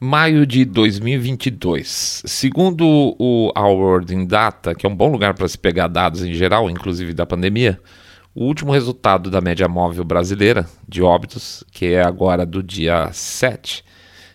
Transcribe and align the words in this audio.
Maio 0.00 0.46
de 0.46 0.64
2022. 0.64 2.22
Segundo 2.24 2.86
o 3.18 3.50
Our 3.58 4.04
in 4.12 4.26
Data, 4.26 4.72
que 4.72 4.86
é 4.86 4.88
um 4.88 4.94
bom 4.94 5.10
lugar 5.10 5.34
para 5.34 5.48
se 5.48 5.58
pegar 5.58 5.88
dados 5.88 6.22
em 6.22 6.32
geral, 6.34 6.70
inclusive 6.70 7.12
da 7.12 7.26
pandemia, 7.26 7.80
o 8.32 8.44
último 8.44 8.70
resultado 8.70 9.28
da 9.28 9.40
média 9.40 9.66
móvel 9.66 10.04
brasileira 10.04 10.64
de 10.88 11.02
óbitos, 11.02 11.64
que 11.72 11.86
é 11.86 12.00
agora 12.00 12.46
do 12.46 12.62
dia 12.62 13.10
7, 13.12 13.84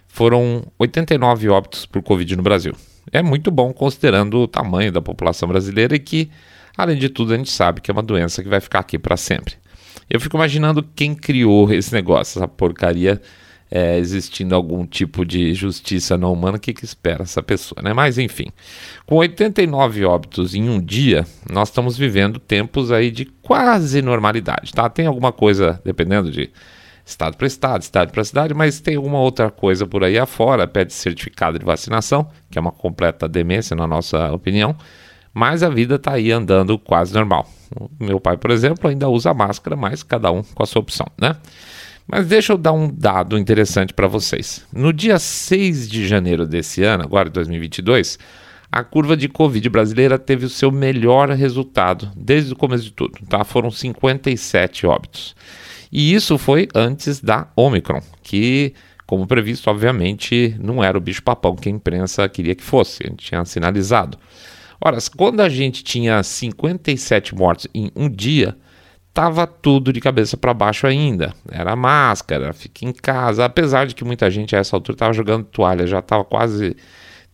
foram 0.05 0.65
89 0.77 1.47
óbitos 1.47 1.85
por 1.85 2.03
Covid 2.03 2.35
no 2.35 2.43
Brasil. 2.43 2.73
É 3.09 3.21
muito 3.21 3.49
bom 3.49 3.71
considerando 3.71 4.39
o 4.39 4.47
tamanho 4.49 4.91
da 4.91 5.01
população 5.01 5.47
brasileira 5.47 5.95
e 5.95 5.99
que, 5.99 6.29
além 6.75 6.97
de 6.97 7.07
tudo, 7.07 7.33
a 7.33 7.37
gente 7.37 7.49
sabe 7.51 7.79
que 7.79 7.89
é 7.89 7.93
uma 7.93 8.03
doença 8.03 8.43
que 8.43 8.49
vai 8.49 8.59
ficar 8.59 8.79
aqui 8.79 8.99
para 8.99 9.15
sempre. 9.15 9.55
Eu 10.09 10.19
fico 10.19 10.35
imaginando 10.35 10.83
quem 10.93 11.15
criou 11.15 11.71
esse 11.71 11.93
negócio, 11.93 12.37
essa 12.37 12.49
porcaria 12.49 13.21
é, 13.75 13.97
existindo 13.97 14.53
algum 14.53 14.85
tipo 14.85 15.25
de 15.25 15.51
justiça 15.55 16.15
não 16.15 16.31
humana, 16.31 16.57
o 16.57 16.59
que, 16.59 16.75
que 16.75 16.85
espera 16.85 17.23
essa 17.23 17.41
pessoa, 17.41 17.81
né? 17.81 17.91
Mas 17.91 18.19
enfim, 18.19 18.45
com 19.03 19.15
89 19.15 20.05
óbitos 20.05 20.53
em 20.53 20.69
um 20.69 20.79
dia, 20.79 21.25
nós 21.49 21.69
estamos 21.69 21.97
vivendo 21.97 22.39
tempos 22.39 22.91
aí 22.91 23.09
de 23.09 23.25
quase 23.25 23.99
normalidade, 23.99 24.71
tá? 24.73 24.87
Tem 24.87 25.07
alguma 25.07 25.31
coisa, 25.31 25.81
dependendo 25.83 26.29
de 26.29 26.51
estado 27.03 27.35
para 27.35 27.47
estado, 27.47 27.81
estado 27.81 28.11
para 28.11 28.23
cidade, 28.23 28.53
mas 28.53 28.79
tem 28.79 28.95
alguma 28.95 29.17
outra 29.17 29.49
coisa 29.49 29.87
por 29.87 30.03
aí 30.03 30.19
afora, 30.19 30.67
pede 30.67 30.93
certificado 30.93 31.57
de 31.57 31.65
vacinação, 31.65 32.29
que 32.51 32.59
é 32.59 32.61
uma 32.61 32.71
completa 32.71 33.27
demência 33.27 33.75
na 33.75 33.87
nossa 33.87 34.31
opinião, 34.31 34.77
mas 35.33 35.63
a 35.63 35.69
vida 35.69 35.95
está 35.95 36.11
aí 36.11 36.31
andando 36.31 36.77
quase 36.77 37.11
normal. 37.15 37.49
O 37.75 37.89
meu 37.99 38.19
pai, 38.19 38.37
por 38.37 38.51
exemplo, 38.51 38.87
ainda 38.87 39.09
usa 39.09 39.33
máscara, 39.33 39.75
mas 39.75 40.03
cada 40.03 40.31
um 40.31 40.43
com 40.43 40.61
a 40.61 40.65
sua 40.67 40.79
opção, 40.79 41.07
né? 41.19 41.35
Mas 42.07 42.27
deixa 42.27 42.53
eu 42.53 42.57
dar 42.57 42.73
um 42.73 42.89
dado 42.89 43.37
interessante 43.37 43.93
para 43.93 44.07
vocês. 44.07 44.65
No 44.73 44.91
dia 44.91 45.17
6 45.17 45.89
de 45.89 46.07
janeiro 46.07 46.45
desse 46.45 46.83
ano, 46.83 47.03
agora 47.03 47.29
2022, 47.29 48.19
a 48.71 48.83
curva 48.83 49.15
de 49.15 49.29
Covid 49.29 49.69
brasileira 49.69 50.17
teve 50.17 50.45
o 50.45 50.49
seu 50.49 50.71
melhor 50.71 51.29
resultado 51.29 52.11
desde 52.15 52.53
o 52.53 52.55
começo 52.55 52.85
de 52.85 52.91
tudo, 52.91 53.19
tá? 53.29 53.43
Foram 53.43 53.69
57 53.69 54.85
óbitos. 54.85 55.35
E 55.91 56.13
isso 56.13 56.39
foi 56.39 56.67
antes 56.73 57.21
da 57.21 57.47
Omicron, 57.55 58.01
que, 58.23 58.73
como 59.05 59.27
previsto, 59.27 59.69
obviamente, 59.69 60.55
não 60.59 60.83
era 60.83 60.97
o 60.97 61.01
bicho-papão 61.01 61.55
que 61.55 61.69
a 61.69 61.71
imprensa 61.71 62.27
queria 62.27 62.55
que 62.55 62.63
fosse, 62.63 63.03
a 63.05 63.09
gente 63.09 63.27
tinha 63.27 63.45
sinalizado. 63.45 64.17
Ora, 64.81 64.97
quando 65.15 65.41
a 65.41 65.47
gente 65.47 65.83
tinha 65.83 66.21
57 66.23 67.35
mortes 67.35 67.67
em 67.75 67.91
um 67.95 68.09
dia, 68.09 68.57
Tava 69.13 69.45
tudo 69.45 69.93
de 69.93 70.01
cabeça 70.01 70.35
para 70.35 70.53
baixo 70.53 70.87
ainda. 70.87 71.33
Era 71.51 71.75
máscara, 71.75 72.51
fica 72.51 72.85
em 72.85 72.91
casa. 72.91 73.45
Apesar 73.45 73.85
de 73.85 73.93
que 73.93 74.03
muita 74.03 74.29
gente 74.31 74.55
a 74.55 74.59
essa 74.59 74.75
altura 74.75 74.95
estava 74.95 75.13
jogando 75.13 75.45
toalha, 75.45 75.85
já 75.85 75.99
estava 75.99 76.25
quase 76.25 76.75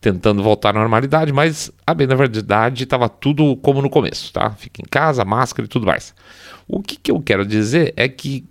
tentando 0.00 0.42
voltar 0.42 0.70
à 0.70 0.72
normalidade, 0.78 1.32
mas 1.32 1.70
a 1.86 1.92
bem 1.92 2.06
da 2.06 2.14
verdade 2.14 2.84
estava 2.84 3.08
tudo 3.08 3.56
como 3.56 3.82
no 3.82 3.90
começo, 3.90 4.32
tá? 4.32 4.50
Fica 4.52 4.80
em 4.82 4.88
casa, 4.88 5.24
máscara 5.24 5.66
e 5.66 5.68
tudo 5.68 5.86
mais. 5.86 6.14
O 6.66 6.82
que, 6.82 6.96
que 6.96 7.10
eu 7.10 7.20
quero 7.20 7.44
dizer 7.44 7.92
é 7.96 8.08
que 8.08 8.44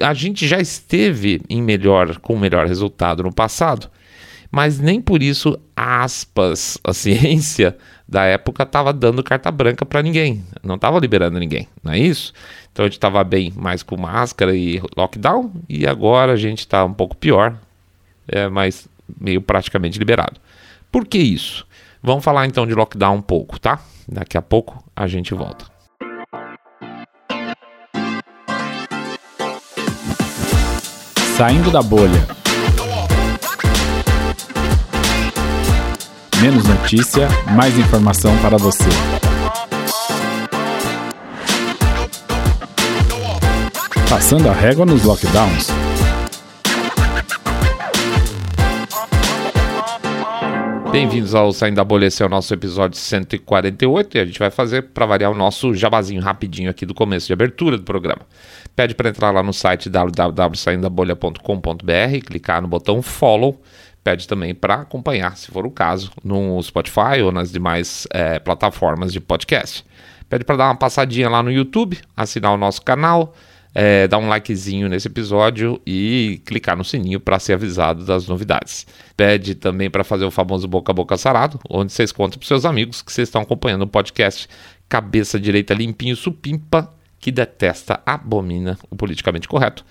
a 0.00 0.14
gente 0.14 0.46
já 0.46 0.58
esteve 0.58 1.40
em 1.48 1.62
melhor, 1.62 2.18
com 2.18 2.36
melhor 2.36 2.66
resultado 2.66 3.22
no 3.22 3.32
passado, 3.32 3.88
mas 4.50 4.78
nem 4.78 5.00
por 5.00 5.22
isso, 5.22 5.58
aspas, 5.76 6.78
a 6.82 6.92
ciência 6.92 7.76
da 8.08 8.24
época 8.24 8.62
estava 8.62 8.92
dando 8.92 9.22
carta 9.22 9.50
branca 9.50 9.84
para 9.84 10.02
ninguém, 10.02 10.44
não 10.62 10.76
estava 10.76 10.98
liberando 10.98 11.38
ninguém, 11.38 11.68
não 11.82 11.92
é 11.92 11.98
isso? 11.98 12.32
Então 12.72 12.84
a 12.84 12.88
gente 12.88 12.96
estava 12.96 13.22
bem 13.24 13.52
mais 13.54 13.82
com 13.82 13.96
máscara 13.96 14.56
e 14.56 14.80
lockdown, 14.96 15.52
e 15.68 15.86
agora 15.86 16.32
a 16.32 16.36
gente 16.36 16.60
está 16.60 16.84
um 16.84 16.94
pouco 16.94 17.16
pior, 17.16 17.54
é, 18.26 18.48
mas 18.48 18.88
meio 19.20 19.42
praticamente 19.42 19.98
liberado. 19.98 20.40
Por 20.90 21.06
que 21.06 21.18
isso? 21.18 21.66
Vamos 22.02 22.24
falar 22.24 22.46
então 22.46 22.66
de 22.66 22.74
lockdown 22.74 23.16
um 23.16 23.22
pouco, 23.22 23.58
tá? 23.58 23.80
Daqui 24.06 24.38
a 24.38 24.42
pouco 24.42 24.82
a 24.96 25.06
gente 25.06 25.34
volta. 25.34 25.66
Saindo 31.36 31.70
da 31.70 31.82
bolha. 31.82 32.37
Menos 36.40 36.62
notícia, 36.68 37.26
mais 37.56 37.76
informação 37.76 38.32
para 38.38 38.56
você. 38.56 38.84
Passando 44.08 44.48
a 44.48 44.52
régua 44.52 44.86
nos 44.86 45.02
lockdowns. 45.02 45.66
Bem-vindos 50.92 51.34
ao 51.34 51.52
Saindo 51.52 51.74
da 51.76 51.84
Bolha, 51.84 52.06
esse 52.06 52.22
é 52.22 52.26
o 52.26 52.28
nosso 52.28 52.54
episódio 52.54 52.96
148 52.96 54.16
e 54.16 54.20
a 54.20 54.24
gente 54.24 54.38
vai 54.38 54.50
fazer, 54.50 54.82
para 54.82 55.06
variar, 55.06 55.32
o 55.32 55.34
nosso 55.34 55.74
jabazinho 55.74 56.22
rapidinho 56.22 56.70
aqui 56.70 56.86
do 56.86 56.94
começo 56.94 57.26
de 57.26 57.32
abertura 57.32 57.76
do 57.76 57.82
programa. 57.82 58.22
Pede 58.74 58.94
para 58.94 59.10
entrar 59.10 59.32
lá 59.32 59.42
no 59.42 59.52
site 59.52 59.90
www.saindabolha.com.br, 59.90 62.24
clicar 62.24 62.62
no 62.62 62.68
botão 62.68 63.02
follow, 63.02 63.60
pede 64.08 64.26
também 64.26 64.54
para 64.54 64.76
acompanhar, 64.76 65.36
se 65.36 65.50
for 65.50 65.66
o 65.66 65.70
caso, 65.70 66.10
no 66.24 66.62
Spotify 66.62 67.20
ou 67.22 67.30
nas 67.30 67.52
demais 67.52 68.06
é, 68.10 68.38
plataformas 68.38 69.12
de 69.12 69.20
podcast. 69.20 69.84
Pede 70.30 70.44
para 70.44 70.56
dar 70.56 70.64
uma 70.68 70.76
passadinha 70.76 71.28
lá 71.28 71.42
no 71.42 71.52
YouTube, 71.52 71.98
assinar 72.16 72.54
o 72.54 72.56
nosso 72.56 72.80
canal, 72.80 73.34
é, 73.74 74.08
dar 74.08 74.16
um 74.16 74.26
likezinho 74.26 74.88
nesse 74.88 75.08
episódio 75.08 75.78
e 75.86 76.40
clicar 76.46 76.74
no 76.74 76.84
sininho 76.84 77.20
para 77.20 77.38
ser 77.38 77.52
avisado 77.52 78.02
das 78.06 78.26
novidades. 78.26 78.86
Pede 79.14 79.54
também 79.54 79.90
para 79.90 80.02
fazer 80.02 80.24
o 80.24 80.30
famoso 80.30 80.66
boca 80.66 80.90
a 80.90 80.94
boca 80.94 81.18
sarado, 81.18 81.60
onde 81.68 81.92
vocês 81.92 82.10
contam 82.10 82.38
para 82.38 82.48
seus 82.48 82.64
amigos 82.64 83.02
que 83.02 83.12
vocês 83.12 83.28
estão 83.28 83.42
acompanhando 83.42 83.82
o 83.82 83.86
podcast 83.86 84.48
Cabeça 84.88 85.38
Direita 85.38 85.74
Limpinho 85.74 86.16
Supimpa, 86.16 86.90
que 87.20 87.30
detesta, 87.30 88.00
abomina 88.06 88.78
o 88.88 88.96
politicamente 88.96 89.46
correto. 89.46 89.84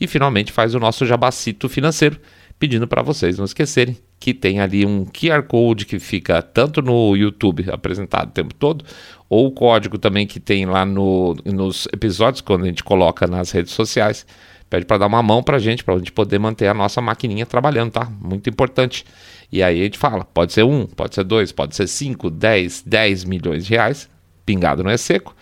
E 0.00 0.06
finalmente 0.06 0.52
faz 0.52 0.74
o 0.74 0.80
nosso 0.80 1.04
jabacito 1.04 1.68
financeiro, 1.68 2.18
pedindo 2.58 2.88
para 2.88 3.02
vocês 3.02 3.38
não 3.38 3.44
esquecerem 3.44 3.96
que 4.18 4.34
tem 4.34 4.60
ali 4.60 4.84
um 4.84 5.04
QR 5.04 5.42
Code 5.44 5.86
que 5.86 5.98
fica 5.98 6.42
tanto 6.42 6.82
no 6.82 7.14
YouTube 7.14 7.66
apresentado 7.70 8.28
o 8.28 8.32
tempo 8.32 8.52
todo, 8.52 8.84
ou 9.28 9.46
o 9.46 9.52
código 9.52 9.96
também 9.96 10.26
que 10.26 10.40
tem 10.40 10.66
lá 10.66 10.84
no, 10.84 11.36
nos 11.44 11.86
episódios, 11.92 12.40
quando 12.40 12.64
a 12.64 12.66
gente 12.66 12.82
coloca 12.82 13.26
nas 13.26 13.50
redes 13.50 13.72
sociais. 13.72 14.26
Pede 14.68 14.84
para 14.84 14.98
dar 14.98 15.06
uma 15.06 15.22
mão 15.22 15.42
para 15.42 15.56
a 15.56 15.60
gente, 15.60 15.82
para 15.82 15.94
a 15.94 15.98
gente 15.98 16.12
poder 16.12 16.38
manter 16.38 16.66
a 16.66 16.74
nossa 16.74 17.00
maquininha 17.00 17.46
trabalhando, 17.46 17.92
tá? 17.92 18.04
Muito 18.20 18.50
importante. 18.50 19.04
E 19.50 19.62
aí 19.62 19.80
a 19.80 19.84
gente 19.84 19.96
fala, 19.96 20.24
pode 20.24 20.52
ser 20.52 20.62
um, 20.62 20.84
pode 20.84 21.14
ser 21.14 21.24
dois, 21.24 21.52
pode 21.52 21.74
ser 21.74 21.86
cinco, 21.86 22.28
dez, 22.28 22.82
dez 22.84 23.24
milhões 23.24 23.64
de 23.64 23.70
reais, 23.70 24.10
pingado 24.44 24.84
não 24.84 24.90
é 24.90 24.98
seco. 24.98 25.34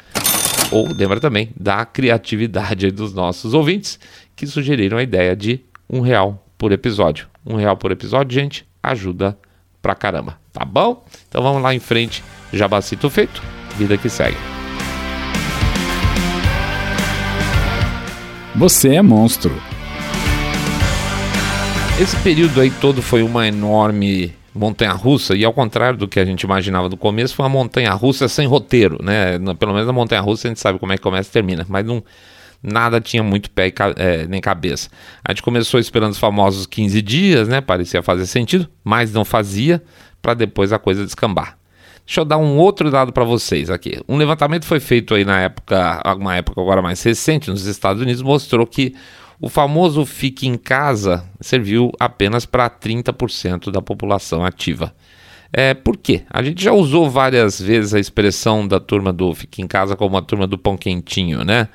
Ou 0.71 0.87
lembra 0.93 1.19
também 1.19 1.51
da 1.59 1.85
criatividade 1.85 2.91
dos 2.93 3.13
nossos 3.13 3.53
ouvintes 3.53 3.99
que 4.37 4.47
sugeriram 4.47 4.99
a 4.99 5.03
ideia 5.03 5.35
de 5.35 5.61
um 5.91 6.01
real 6.01 6.46
por 6.59 6.73
episódio. 6.73 7.29
Um 7.45 7.57
real 7.57 7.77
por 7.77 7.91
episódio, 7.93 8.35
gente, 8.35 8.67
ajuda 8.83 9.37
pra 9.81 9.95
caramba, 9.95 10.39
tá 10.53 10.65
bom? 10.65 11.05
Então 11.29 11.43
vamos 11.43 11.63
lá 11.63 11.75
em 11.75 11.79
frente, 11.79 12.23
jabacito 12.53 13.09
feito, 13.09 13.43
vida 13.77 13.97
que 13.97 14.09
segue. 14.09 14.37
Você 18.57 18.95
é 18.95 19.03
monstro. 19.03 19.55
Esse 22.01 22.17
período 22.17 22.61
aí 22.61 22.71
todo 22.71 23.01
foi 23.01 23.23
uma 23.23 23.47
enorme 23.47 24.35
montanha 24.55 24.93
russa, 24.93 25.37
e 25.37 25.45
ao 25.45 25.53
contrário 25.53 25.99
do 25.99 26.09
que 26.09 26.19
a 26.19 26.25
gente 26.25 26.43
imaginava 26.43 26.89
no 26.89 26.97
começo, 26.97 27.35
foi 27.35 27.45
uma 27.45 27.51
montanha 27.51 27.93
russa 27.93 28.27
sem 28.27 28.47
roteiro, 28.47 28.99
né? 29.03 29.39
Pelo 29.59 29.75
menos 29.75 29.89
a 29.89 29.93
montanha 29.93 30.23
russa 30.23 30.49
a 30.49 30.51
gente 30.51 30.61
sabe 30.61 30.79
como 30.79 30.93
é 30.93 30.97
que 30.97 31.03
começa 31.03 31.29
e 31.29 31.33
termina, 31.33 31.67
mas 31.69 31.85
não 31.85 32.03
nada 32.63 33.01
tinha 33.01 33.23
muito 33.23 33.51
pé 33.51 33.73
é, 33.97 34.27
nem 34.27 34.41
cabeça. 34.41 34.89
A 35.25 35.33
gente 35.33 35.43
começou 35.43 35.79
esperando 35.81 36.13
os 36.13 36.19
famosos 36.19 36.67
15 36.67 37.03
dias, 37.03 37.49
né? 37.49 37.61
Parecia 37.61 38.03
fazer 38.03 38.27
sentido, 38.27 38.69
mas 38.85 39.13
não 39.13 39.25
fazia, 39.25 39.83
para 40.21 40.35
depois 40.35 40.73
a 40.73 40.79
coisa 40.79 41.05
descambar. 41.05 41.59
Deixa 42.07 42.21
eu 42.21 42.25
dar 42.25 42.39
um 42.39 42.57
outro 42.57 42.91
dado 42.91 43.13
para 43.13 43.25
vocês 43.25 43.69
aqui. 43.69 44.01
Um 44.09 44.17
levantamento 44.17 44.65
foi 44.65 44.79
feito 44.79 45.15
aí 45.15 45.25
na 45.25 45.41
época, 45.41 46.01
alguma 46.05 46.37
época 46.37 46.61
agora 46.61 46.81
mais 46.81 47.03
recente, 47.03 47.51
nos 47.51 47.67
Estados 47.67 48.01
Unidos, 48.01 48.23
mostrou 48.23 48.65
que 48.65 48.95
o 49.41 49.49
famoso 49.49 50.07
fique 50.07 50.47
em 50.47 50.57
casa 50.57 51.25
serviu 51.41 51.91
apenas 51.99 52.47
para 52.47 52.71
30% 52.71 53.71
da 53.71 53.83
população 53.83 54.45
ativa. 54.45 54.95
É, 55.53 55.75
por 55.75 55.97
quê? 55.97 56.23
A 56.31 56.43
gente 56.43 56.63
já 56.63 56.73
usou 56.73 57.11
várias 57.11 57.61
vezes 57.61 57.95
a 57.95 58.01
expressão 58.01 58.67
da 58.67 58.81
turma 58.81 59.13
do 59.13 59.35
fique 59.35 59.63
em 59.63 59.67
casa 59.67 59.97
como 59.97 60.17
a 60.17 60.23
turma 60.23 60.47
do 60.47 60.59
pão 60.59 60.77
quentinho, 60.77 61.45
né? 61.45 61.69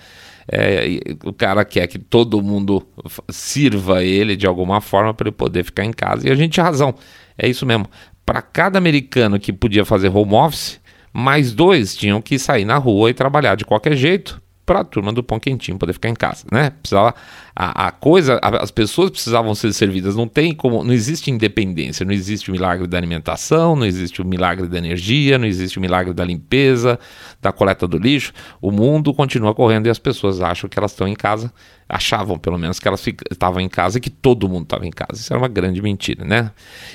É, 0.54 1.00
o 1.24 1.32
cara 1.32 1.64
quer 1.64 1.88
que 1.88 1.98
todo 1.98 2.42
mundo 2.42 2.86
sirva 3.30 4.04
ele 4.04 4.36
de 4.36 4.46
alguma 4.46 4.82
forma 4.82 5.14
para 5.14 5.30
ele 5.30 5.36
poder 5.36 5.64
ficar 5.64 5.86
em 5.86 5.94
casa. 5.94 6.28
E 6.28 6.32
a 6.32 6.36
gente 6.36 6.54
tinha 6.54 6.66
razão. 6.66 6.94
É 7.38 7.48
isso 7.48 7.66
mesmo. 7.66 7.88
Para 8.26 8.42
cada 8.42 8.78
americano 8.78 9.40
que 9.40 9.54
podia 9.54 9.86
fazer 9.86 10.10
home 10.10 10.34
office, 10.34 10.82
mais 11.14 11.54
dois 11.54 11.96
tinham 11.96 12.22
que 12.22 12.38
sair 12.38 12.66
na 12.66 12.78
rua 12.78 13.10
e 13.10 13.14
trabalhar 13.14 13.56
de 13.56 13.64
qualquer 13.64 13.96
jeito 13.96 14.42
para 14.72 14.80
a 14.80 14.84
turma 14.86 15.12
do 15.12 15.22
pão 15.22 15.38
quentinho 15.38 15.78
poder 15.78 15.92
ficar 15.92 16.08
em 16.08 16.14
casa, 16.14 16.46
né? 16.50 16.70
Precisava 16.70 17.14
a, 17.54 17.88
a 17.88 17.92
coisa, 17.92 18.40
a, 18.42 18.64
as 18.64 18.72
pessoas 18.72 19.10
precisavam 19.10 19.54
ser 19.54 19.74
servidas. 19.74 20.16
Não 20.16 20.30
tem 20.30 20.56
como, 20.56 20.82
não 20.82 20.94
existe 20.94 21.30
independência, 21.30 22.06
não 22.06 22.14
existe 22.14 22.50
o 22.50 22.54
milagre 22.54 22.88
da 22.88 22.98
alimentação, 22.98 23.76
não 23.76 23.86
existe 23.86 24.22
o 24.22 24.26
milagre 24.26 24.70
da 24.70 24.78
energia, 24.78 25.38
não 25.38 25.46
existe 25.46 25.78
o 25.78 25.82
milagre 25.82 26.14
da 26.14 26.24
limpeza, 26.24 26.98
da 27.42 27.52
coleta 27.52 27.86
do 27.86 27.98
lixo. 27.98 28.32
O 28.62 28.72
mundo 28.72 29.14
continua 29.14 29.54
correndo 29.54 29.88
e 29.88 29.90
as 29.90 30.00
pessoas 30.00 30.40
acham 30.40 30.70
que 30.70 30.80
elas 30.80 30.92
estão 30.92 31.06
em 31.06 31.16
casa, 31.16 31.52
achavam 31.92 32.40
pelo 32.40 32.58
menos 32.58 32.80
que 32.80 32.88
elas 32.88 33.06
estavam 33.30 33.60
em 33.60 33.68
casa 33.68 33.98
e 33.98 34.02
que 34.02 34.10
todo 34.10 34.48
mundo 34.48 34.64
estava 34.64 34.88
em 34.88 34.92
casa. 34.92 35.20
Isso 35.20 35.32
era 35.34 35.42
uma 35.42 35.50
grande 35.50 35.82
mentira, 35.82 36.24
né? 36.24 36.52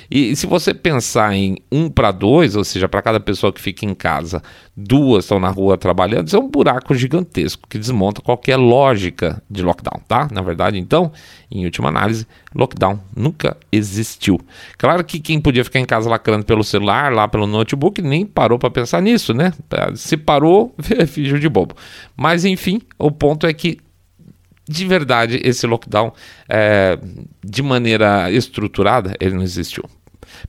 E, 0.09 0.31
e 0.31 0.35
se 0.35 0.47
você 0.47 0.73
pensar 0.73 1.33
em 1.35 1.57
um 1.71 1.87
para 1.87 2.11
dois, 2.11 2.55
ou 2.55 2.63
seja, 2.63 2.89
para 2.89 3.01
cada 3.01 3.19
pessoa 3.19 3.53
que 3.53 3.61
fica 3.61 3.85
em 3.85 3.93
casa, 3.93 4.41
duas 4.75 5.25
estão 5.25 5.39
na 5.39 5.49
rua 5.49 5.77
trabalhando, 5.77 6.27
isso 6.27 6.35
é 6.35 6.39
um 6.39 6.49
buraco 6.49 6.95
gigantesco 6.95 7.67
que 7.69 7.77
desmonta 7.77 8.21
qualquer 8.21 8.57
lógica 8.57 9.41
de 9.49 9.61
lockdown, 9.61 10.01
tá? 10.07 10.27
Na 10.31 10.41
verdade, 10.41 10.79
então, 10.79 11.11
em 11.51 11.63
última 11.63 11.89
análise, 11.89 12.25
lockdown 12.55 12.99
nunca 13.15 13.55
existiu. 13.71 14.39
Claro 14.79 15.03
que 15.03 15.19
quem 15.19 15.39
podia 15.39 15.63
ficar 15.63 15.79
em 15.79 15.85
casa 15.85 16.09
lacrando 16.09 16.43
pelo 16.43 16.63
celular, 16.63 17.13
lá 17.13 17.27
pelo 17.27 17.45
notebook, 17.45 18.01
nem 18.01 18.25
parou 18.25 18.57
para 18.57 18.71
pensar 18.71 18.99
nisso, 18.99 19.31
né? 19.31 19.53
Se 19.95 20.17
parou, 20.17 20.73
fingiu 21.07 21.37
de 21.37 21.47
bobo. 21.47 21.75
Mas 22.15 22.45
enfim, 22.45 22.81
o 22.97 23.11
ponto 23.11 23.45
é 23.45 23.53
que 23.53 23.77
de 24.67 24.85
verdade 24.85 25.39
esse 25.43 25.65
lockdown 25.65 26.13
é, 26.49 26.97
de 27.43 27.61
maneira 27.61 28.31
estruturada 28.31 29.15
ele 29.19 29.35
não 29.35 29.43
existiu. 29.43 29.83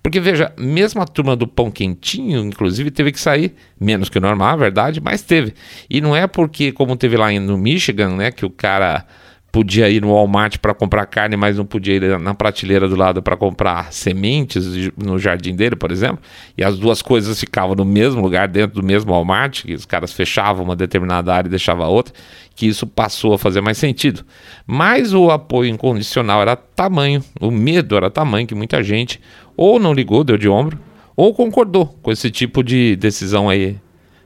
Porque 0.02 0.20
veja, 0.20 0.52
mesmo 0.58 1.00
a 1.00 1.06
turma 1.06 1.36
do 1.36 1.46
pão 1.46 1.70
quentinho, 1.70 2.40
inclusive, 2.40 2.90
teve 2.90 3.12
que 3.12 3.20
sair, 3.20 3.54
menos 3.80 4.08
que 4.08 4.18
o 4.18 4.20
normal, 4.20 4.54
é 4.54 4.58
verdade, 4.58 5.00
mas 5.00 5.22
teve. 5.22 5.54
E 5.88 6.00
não 6.00 6.14
é 6.14 6.26
porque, 6.26 6.72
como 6.72 6.96
teve 6.96 7.16
lá 7.16 7.30
no 7.32 7.56
Michigan, 7.56 8.16
né, 8.16 8.30
que 8.30 8.44
o 8.44 8.50
cara 8.50 9.06
podia 9.50 9.88
ir 9.88 10.02
no 10.02 10.12
Walmart 10.12 10.58
para 10.58 10.74
comprar 10.74 11.06
carne, 11.06 11.36
mas 11.36 11.56
não 11.56 11.64
podia 11.64 11.94
ir 11.94 12.18
na 12.18 12.34
prateleira 12.34 12.88
do 12.88 12.94
lado 12.94 13.22
para 13.22 13.36
comprar 13.36 13.92
sementes 13.92 14.90
no 14.96 15.18
jardim 15.18 15.56
dele, 15.56 15.74
por 15.74 15.90
exemplo, 15.90 16.18
e 16.56 16.62
as 16.62 16.78
duas 16.78 17.00
coisas 17.00 17.40
ficavam 17.40 17.74
no 17.74 17.84
mesmo 17.84 18.20
lugar, 18.20 18.46
dentro 18.46 18.80
do 18.80 18.86
mesmo 18.86 19.12
Walmart, 19.12 19.64
que 19.64 19.72
os 19.72 19.86
caras 19.86 20.12
fechavam 20.12 20.64
uma 20.64 20.76
determinada 20.76 21.34
área 21.34 21.48
e 21.48 21.50
deixavam 21.50 21.86
a 21.86 21.88
outra, 21.88 22.12
que 22.54 22.66
isso 22.66 22.86
passou 22.86 23.32
a 23.32 23.38
fazer 23.38 23.60
mais 23.60 23.78
sentido. 23.78 24.24
Mas 24.66 25.14
o 25.14 25.30
apoio 25.30 25.70
incondicional 25.70 26.42
era 26.42 26.54
tamanho, 26.54 27.24
o 27.40 27.50
medo 27.50 27.96
era 27.96 28.10
tamanho 28.10 28.46
que 28.46 28.54
muita 28.54 28.82
gente 28.82 29.20
ou 29.56 29.80
não 29.80 29.92
ligou, 29.92 30.22
deu 30.22 30.36
de 30.36 30.48
ombro, 30.48 30.78
ou 31.16 31.34
concordou 31.34 31.86
com 32.00 32.12
esse 32.12 32.30
tipo 32.30 32.62
de 32.62 32.94
decisão 32.96 33.48
aí 33.48 33.76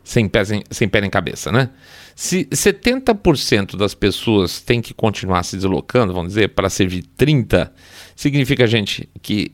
sem 0.04 0.28
pé, 0.28 0.44
sem, 0.44 0.62
sem 0.70 0.88
pé 0.88 1.00
nem 1.00 1.08
cabeça, 1.08 1.52
né? 1.52 1.70
Se 2.14 2.44
70% 2.46 3.76
das 3.76 3.94
pessoas 3.94 4.60
têm 4.60 4.80
que 4.80 4.94
continuar 4.94 5.42
se 5.42 5.56
deslocando, 5.56 6.12
vamos 6.12 6.30
dizer, 6.30 6.48
para 6.48 6.68
servir 6.68 7.04
30%, 7.18 7.70
significa, 8.14 8.66
gente, 8.66 9.08
que 9.20 9.52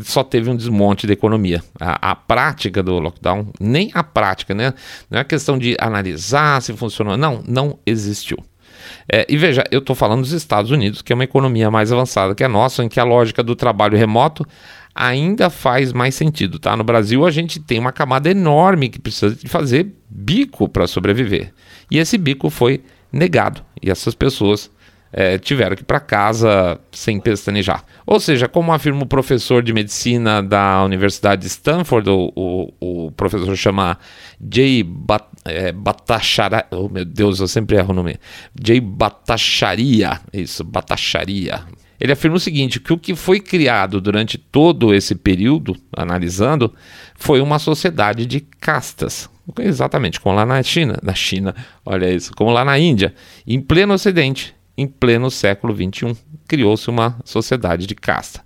só 0.00 0.24
teve 0.24 0.50
um 0.50 0.56
desmonte 0.56 1.06
da 1.06 1.12
economia. 1.12 1.62
A, 1.80 2.10
a, 2.10 2.14
prática 2.16 2.82
do 2.82 2.98
lockdown, 2.98 3.48
nem 3.60 3.90
a 3.94 4.02
prática, 4.02 4.54
né? 4.54 4.74
Não 5.08 5.20
é 5.20 5.24
questão 5.24 5.58
de 5.58 5.76
analisar 5.78 6.60
se 6.60 6.72
funcionou. 6.72 7.16
Não, 7.16 7.42
não 7.46 7.78
existiu. 7.86 8.38
É, 9.10 9.24
e 9.28 9.36
veja, 9.36 9.64
eu 9.70 9.78
estou 9.78 9.94
falando 9.94 10.22
dos 10.22 10.32
Estados 10.32 10.70
Unidos, 10.70 11.00
que 11.00 11.12
é 11.12 11.14
uma 11.14 11.24
economia 11.24 11.70
mais 11.70 11.92
avançada 11.92 12.34
que 12.34 12.44
a 12.44 12.48
nossa, 12.48 12.82
em 12.82 12.88
que 12.88 12.98
a 12.98 13.04
lógica 13.04 13.42
do 13.42 13.54
trabalho 13.54 13.96
remoto 13.96 14.44
ainda 14.94 15.50
faz 15.50 15.92
mais 15.92 16.14
sentido, 16.14 16.58
tá? 16.58 16.76
No 16.76 16.84
Brasil 16.84 17.26
a 17.26 17.30
gente 17.30 17.58
tem 17.58 17.78
uma 17.78 17.92
camada 17.92 18.30
enorme 18.30 18.88
que 18.88 18.98
precisa 18.98 19.34
de 19.34 19.48
fazer 19.48 19.92
bico 20.08 20.68
para 20.68 20.86
sobreviver. 20.86 21.52
E 21.90 21.98
esse 21.98 22.16
bico 22.16 22.48
foi 22.48 22.82
negado. 23.12 23.62
E 23.82 23.90
essas 23.90 24.14
pessoas 24.14 24.70
é, 25.12 25.38
tiveram 25.38 25.76
que 25.76 25.82
ir 25.82 25.86
para 25.86 26.00
casa 26.00 26.78
sem 26.90 27.20
pestanejar. 27.20 27.84
Ou 28.04 28.18
seja, 28.18 28.48
como 28.48 28.72
afirma 28.72 29.02
o 29.02 29.06
professor 29.06 29.62
de 29.62 29.72
medicina 29.72 30.42
da 30.42 30.84
Universidade 30.84 31.42
de 31.42 31.48
Stanford, 31.48 32.10
o, 32.10 32.32
o, 32.34 33.06
o 33.06 33.12
professor 33.12 33.56
chama 33.56 33.96
Jay 34.52 34.82
Bat, 34.82 35.24
é, 35.44 35.72
Batachara, 35.72 36.66
oh 36.70 36.88
meu 36.88 37.04
Deus, 37.04 37.38
eu 37.38 37.46
sempre 37.46 37.76
erro 37.76 37.92
o 37.92 37.94
nome, 37.94 38.18
Jay 38.60 38.80
Batacharia, 38.80 40.20
isso, 40.32 40.64
Batacharia, 40.64 41.62
ele 42.00 42.12
afirma 42.12 42.36
o 42.36 42.40
seguinte: 42.40 42.80
que 42.80 42.92
o 42.92 42.98
que 42.98 43.14
foi 43.14 43.40
criado 43.40 44.00
durante 44.00 44.38
todo 44.38 44.94
esse 44.94 45.14
período, 45.14 45.76
analisando, 45.96 46.72
foi 47.14 47.40
uma 47.40 47.58
sociedade 47.58 48.26
de 48.26 48.40
castas. 48.40 49.30
Exatamente, 49.58 50.20
como 50.20 50.36
lá 50.36 50.46
na 50.46 50.62
China, 50.62 50.98
na 51.02 51.14
China, 51.14 51.54
olha 51.84 52.10
isso, 52.10 52.34
como 52.34 52.50
lá 52.50 52.64
na 52.64 52.78
Índia, 52.78 53.14
em 53.46 53.60
pleno 53.60 53.92
Ocidente, 53.92 54.54
em 54.76 54.86
pleno 54.86 55.30
século 55.30 55.74
XXI, 55.74 56.16
criou-se 56.48 56.88
uma 56.88 57.18
sociedade 57.24 57.86
de 57.86 57.94
casta. 57.94 58.42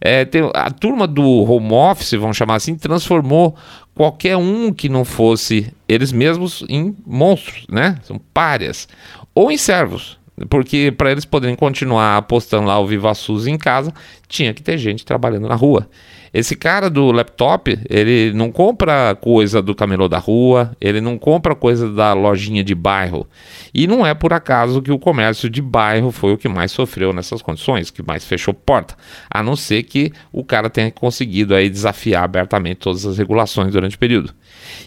É, 0.00 0.24
tem, 0.24 0.42
a 0.52 0.68
turma 0.68 1.06
do 1.06 1.22
home 1.22 1.72
office, 1.72 2.12
vamos 2.14 2.36
chamar 2.36 2.56
assim, 2.56 2.74
transformou 2.74 3.56
qualquer 3.94 4.36
um 4.36 4.72
que 4.72 4.88
não 4.88 5.04
fosse 5.04 5.72
eles 5.88 6.10
mesmos 6.10 6.64
em 6.68 6.96
monstros, 7.06 7.66
né? 7.68 7.98
São 8.02 8.20
párias. 8.34 8.88
Ou 9.32 9.50
em 9.52 9.56
servos. 9.56 10.18
Porque 10.48 10.92
para 10.96 11.10
eles 11.10 11.24
poderem 11.24 11.56
continuar 11.56 12.16
apostando 12.16 12.66
lá 12.66 12.78
o 12.78 12.86
Viva 12.86 13.14
SUS 13.14 13.46
em 13.46 13.56
casa, 13.56 13.92
tinha 14.28 14.52
que 14.54 14.62
ter 14.62 14.78
gente 14.78 15.04
trabalhando 15.04 15.48
na 15.48 15.54
rua. 15.54 15.88
Esse 16.34 16.56
cara 16.56 16.88
do 16.88 17.12
laptop, 17.12 17.78
ele 17.90 18.32
não 18.32 18.50
compra 18.50 19.14
coisa 19.14 19.60
do 19.60 19.74
camelô 19.74 20.08
da 20.08 20.18
rua, 20.18 20.74
ele 20.80 20.98
não 20.98 21.18
compra 21.18 21.54
coisa 21.54 21.92
da 21.92 22.14
lojinha 22.14 22.64
de 22.64 22.74
bairro. 22.74 23.28
E 23.74 23.86
não 23.86 24.06
é 24.06 24.14
por 24.14 24.32
acaso 24.32 24.80
que 24.80 24.90
o 24.90 24.98
comércio 24.98 25.50
de 25.50 25.60
bairro 25.60 26.10
foi 26.10 26.32
o 26.32 26.38
que 26.38 26.48
mais 26.48 26.72
sofreu 26.72 27.12
nessas 27.12 27.42
condições, 27.42 27.90
que 27.90 28.02
mais 28.02 28.24
fechou 28.24 28.54
porta. 28.54 28.96
A 29.30 29.42
não 29.42 29.54
ser 29.54 29.82
que 29.82 30.10
o 30.32 30.42
cara 30.42 30.70
tenha 30.70 30.90
conseguido 30.90 31.54
aí 31.54 31.68
desafiar 31.68 32.24
abertamente 32.24 32.76
todas 32.76 33.04
as 33.04 33.18
regulações 33.18 33.70
durante 33.70 33.96
o 33.96 33.98
período. 33.98 34.32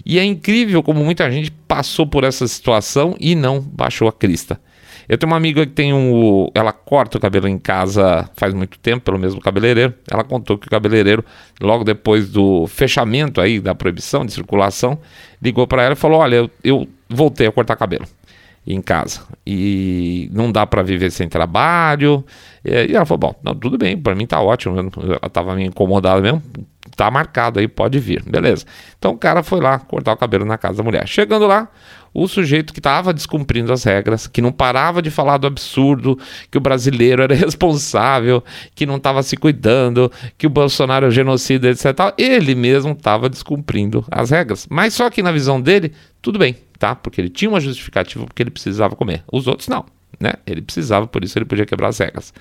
E 0.04 0.18
é 0.18 0.24
incrível 0.24 0.82
como 0.82 1.04
muita 1.04 1.30
gente 1.30 1.52
passou 1.52 2.08
por 2.08 2.24
essa 2.24 2.48
situação 2.48 3.16
e 3.20 3.36
não 3.36 3.62
baixou 3.62 4.08
a 4.08 4.12
crista. 4.12 4.60
Eu 5.08 5.18
tenho 5.18 5.32
uma 5.32 5.38
amiga 5.38 5.66
que 5.66 5.72
tem 5.72 5.94
um. 5.94 6.50
Ela 6.54 6.72
corta 6.72 7.18
o 7.18 7.22
cabelo 7.22 7.48
em 7.48 7.58
casa 7.58 8.30
faz 8.36 8.54
muito 8.54 8.80
tempo, 8.80 9.04
pelo 9.06 9.20
mesmo 9.20 9.40
cabeleireiro. 9.40 9.94
Ela 10.10 10.24
contou 10.24 10.58
que 10.58 10.68
o 10.68 10.70
cabeleireiro, 10.70 11.24
logo 11.62 11.84
depois 11.84 12.30
do 12.30 12.68
fechamento 12.68 13.40
aí, 13.40 13.60
da 13.60 13.76
proibição 13.76 14.26
de 14.26 14.34
circulação, 14.34 15.00
ligou 15.42 15.68
para 15.68 15.84
ela 15.84 15.94
e 15.94 15.98
falou: 15.98 16.20
Olha, 16.20 16.36
eu, 16.36 16.52
eu 16.64 16.88
voltei 17.10 17.48
a 17.48 17.52
cortar 17.52 17.76
cabelo 17.76 18.06
em 18.68 18.82
casa 18.82 19.22
e 19.46 20.28
não 20.34 20.52
dá 20.52 20.66
para 20.66 20.82
viver 20.82 21.12
sem 21.12 21.30
trabalho. 21.30 22.26
E 22.64 22.96
ela 22.96 23.06
falou: 23.06 23.20
Bom, 23.20 23.36
não, 23.44 23.56
tudo 23.56 23.78
bem, 23.78 23.98
para 23.98 24.16
mim 24.16 24.26
tá 24.26 24.42
ótimo. 24.42 24.76
Ela 24.80 25.30
tava 25.32 25.56
me 25.56 25.66
incomodada 25.66 26.22
mesmo. 26.22 26.42
Tá 26.96 27.12
marcado 27.12 27.60
aí, 27.60 27.68
pode 27.68 28.00
vir, 28.00 28.24
beleza. 28.24 28.66
Então 28.98 29.12
o 29.12 29.18
cara 29.18 29.44
foi 29.44 29.60
lá 29.60 29.78
cortar 29.80 30.14
o 30.14 30.18
cabelo 30.18 30.46
na 30.46 30.58
casa 30.58 30.78
da 30.78 30.84
mulher. 30.84 31.08
Chegando 31.08 31.46
lá, 31.46 31.70
o 32.14 32.30
sujeito 32.30 32.72
que 32.72 32.80
estava 32.80 33.14
descumprindo 33.14 33.74
as 33.74 33.84
regras, 33.84 34.26
que 34.26 34.42
não 34.42 34.52
parava 34.52 35.02
de 35.02 35.12
falar 35.12 35.36
do 35.38 35.46
absurdo, 35.46 36.18
que 36.50 36.58
o 36.58 36.62
brasileiro 36.62 37.22
era 37.22 37.36
responsável, 37.36 38.42
que 38.74 38.86
não 38.86 38.96
estava 38.96 39.22
se 39.22 39.36
cuidando, 39.36 40.10
que 40.38 40.48
o 40.48 40.50
Bolsonaro 40.50 41.08
é 41.08 41.12
genocida, 41.12 41.70
etc. 41.70 41.86
Ele 42.18 42.56
mesmo 42.56 42.94
estava 42.94 43.28
descumprindo 43.30 44.06
as 44.10 44.30
regras. 44.30 44.66
Mas 44.70 44.94
só 44.94 45.10
que 45.10 45.22
na 45.22 45.34
visão 45.34 45.60
dele, 45.60 45.92
tudo 46.22 46.40
bem, 46.40 46.56
tá? 46.80 46.96
Porque 46.96 47.20
ele 47.20 47.30
tinha 47.30 47.50
uma 47.50 47.60
justificativa 47.60 48.26
porque 48.26 48.42
ele 48.42 48.52
precisava 48.52 48.96
comer. 48.96 49.22
Os 49.30 49.46
outros 49.46 49.68
não. 49.68 49.86
Né? 50.20 50.34
Ele 50.46 50.62
precisava, 50.62 51.08
por 51.08 51.24
isso 51.24 51.38
ele 51.38 51.46
podia 51.46 51.66
quebrar 51.66 51.90
as 51.90 51.98
regras. 51.98 52.34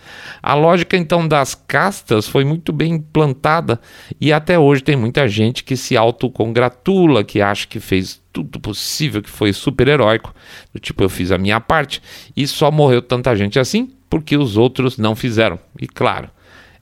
A 0.43 0.54
lógica 0.54 0.97
então 0.97 1.26
das 1.26 1.54
castas 1.54 2.28
foi 2.28 2.45
muito 2.45 2.73
bem 2.73 2.95
implantada 2.95 3.81
e 4.21 4.33
até 4.33 4.59
hoje 4.59 4.83
tem 4.83 4.97
muita 4.97 5.26
gente 5.28 5.64
que 5.64 5.76
se 5.76 5.97
autocongratula, 5.97 7.25
que 7.25 7.40
acha 7.40 7.66
que 7.66 7.81
fez 7.81 8.23
tudo 8.33 8.59
possível, 8.61 9.23
que 9.23 9.31
foi 9.31 9.52
super 9.52 9.88
heróico, 9.88 10.35
do 10.73 10.81
tipo 10.81 11.02
eu 11.02 11.09
fiz 11.09 11.31
a 11.33 11.38
minha 11.38 11.61
parte 11.61 12.02
e 12.37 12.47
só 12.47 12.71
morreu 12.71 13.02
tanta 13.02 13.35
gente 13.35 13.59
assim 13.59 13.90
porque 14.09 14.37
os 14.37 14.57
outros 14.57 14.97
não 14.97 15.16
fizeram. 15.16 15.59
E 15.81 15.88
claro, 15.88 16.31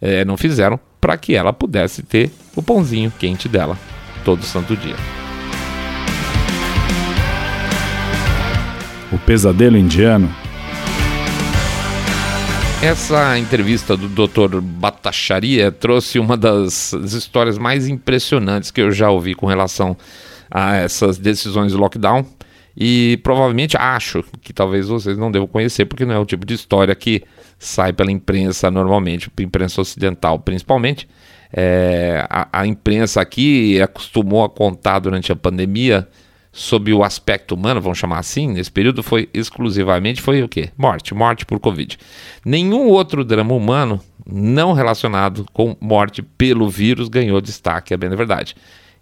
é, 0.01 0.25
não 0.25 0.37
fizeram 0.37 0.79
para 1.01 1.17
que 1.17 1.35
ela 1.35 1.53
pudesse 1.53 2.03
ter 2.03 2.31
o 2.55 2.63
pãozinho 2.63 3.13
quente 3.19 3.49
dela 3.49 3.79
todo 4.25 4.45
santo 4.45 4.77
dia. 4.77 4.97
O 9.11 9.19
pesadelo 9.19 9.77
indiano 9.77 10.33
essa 12.83 13.39
entrevista 13.39 13.97
do 13.97 14.09
Dr. 14.09 14.61
Batacharia 14.61 15.71
trouxe 15.71 16.19
uma 16.19 16.37
das 16.37 16.93
histórias 16.93 17.57
mais 17.57 17.87
impressionantes 17.87 18.73
que 18.73 18.81
eu 18.81 18.91
já 18.91 19.09
ouvi 19.09 19.37
com 19.37 19.47
relação 19.47 19.97
a 20.51 20.75
essas 20.75 21.17
decisões 21.17 21.71
de 21.71 21.79
lockdown. 21.79 22.27
E 22.77 23.21
provavelmente 23.23 23.77
acho 23.77 24.25
que 24.41 24.53
talvez 24.53 24.89
vocês 24.89 25.17
não 25.17 25.31
devam 25.31 25.47
conhecer, 25.47 25.85
porque 25.85 26.05
não 26.05 26.15
é 26.15 26.19
o 26.19 26.27
tipo 26.27 26.45
de 26.45 26.55
história 26.55 26.93
que 26.95 27.23
sai 27.57 27.93
pela 27.93 28.11
imprensa 28.11 28.69
normalmente, 28.69 29.31
imprensa 29.39 29.81
ocidental 29.81 30.41
principalmente. 30.41 31.09
É, 31.53 32.27
a, 32.29 32.49
a 32.53 32.67
imprensa 32.67 33.21
aqui 33.21 33.81
acostumou 33.81 34.43
a 34.43 34.51
contar 34.51 34.99
durante 34.99 35.31
a 35.31 35.37
pandemia 35.37 36.09
sob 36.53 36.93
o 36.93 37.03
aspecto 37.03 37.55
humano, 37.55 37.81
vamos 37.81 37.99
chamar 37.99 38.19
assim, 38.19 38.47
nesse 38.49 38.71
período 38.71 39.03
foi 39.03 39.29
exclusivamente 39.33 40.21
foi 40.21 40.43
o 40.43 40.49
quê? 40.49 40.69
Morte, 40.77 41.15
morte 41.15 41.47
por 41.47 41.59
Covid. 41.59 41.99
Nenhum 42.45 42.89
outro 42.89 43.25
drama 43.25 43.55
humano 43.55 43.99
não 44.27 44.75
relacionado 44.75 45.47
com 45.53 45.75
morte 45.81 46.23
pelo 46.23 46.69
vírus 46.69 47.09
ganhou 47.09 47.41
destaque, 47.41 47.95
é 47.95 47.97
bem 47.97 48.11
verdade. 48.11 48.55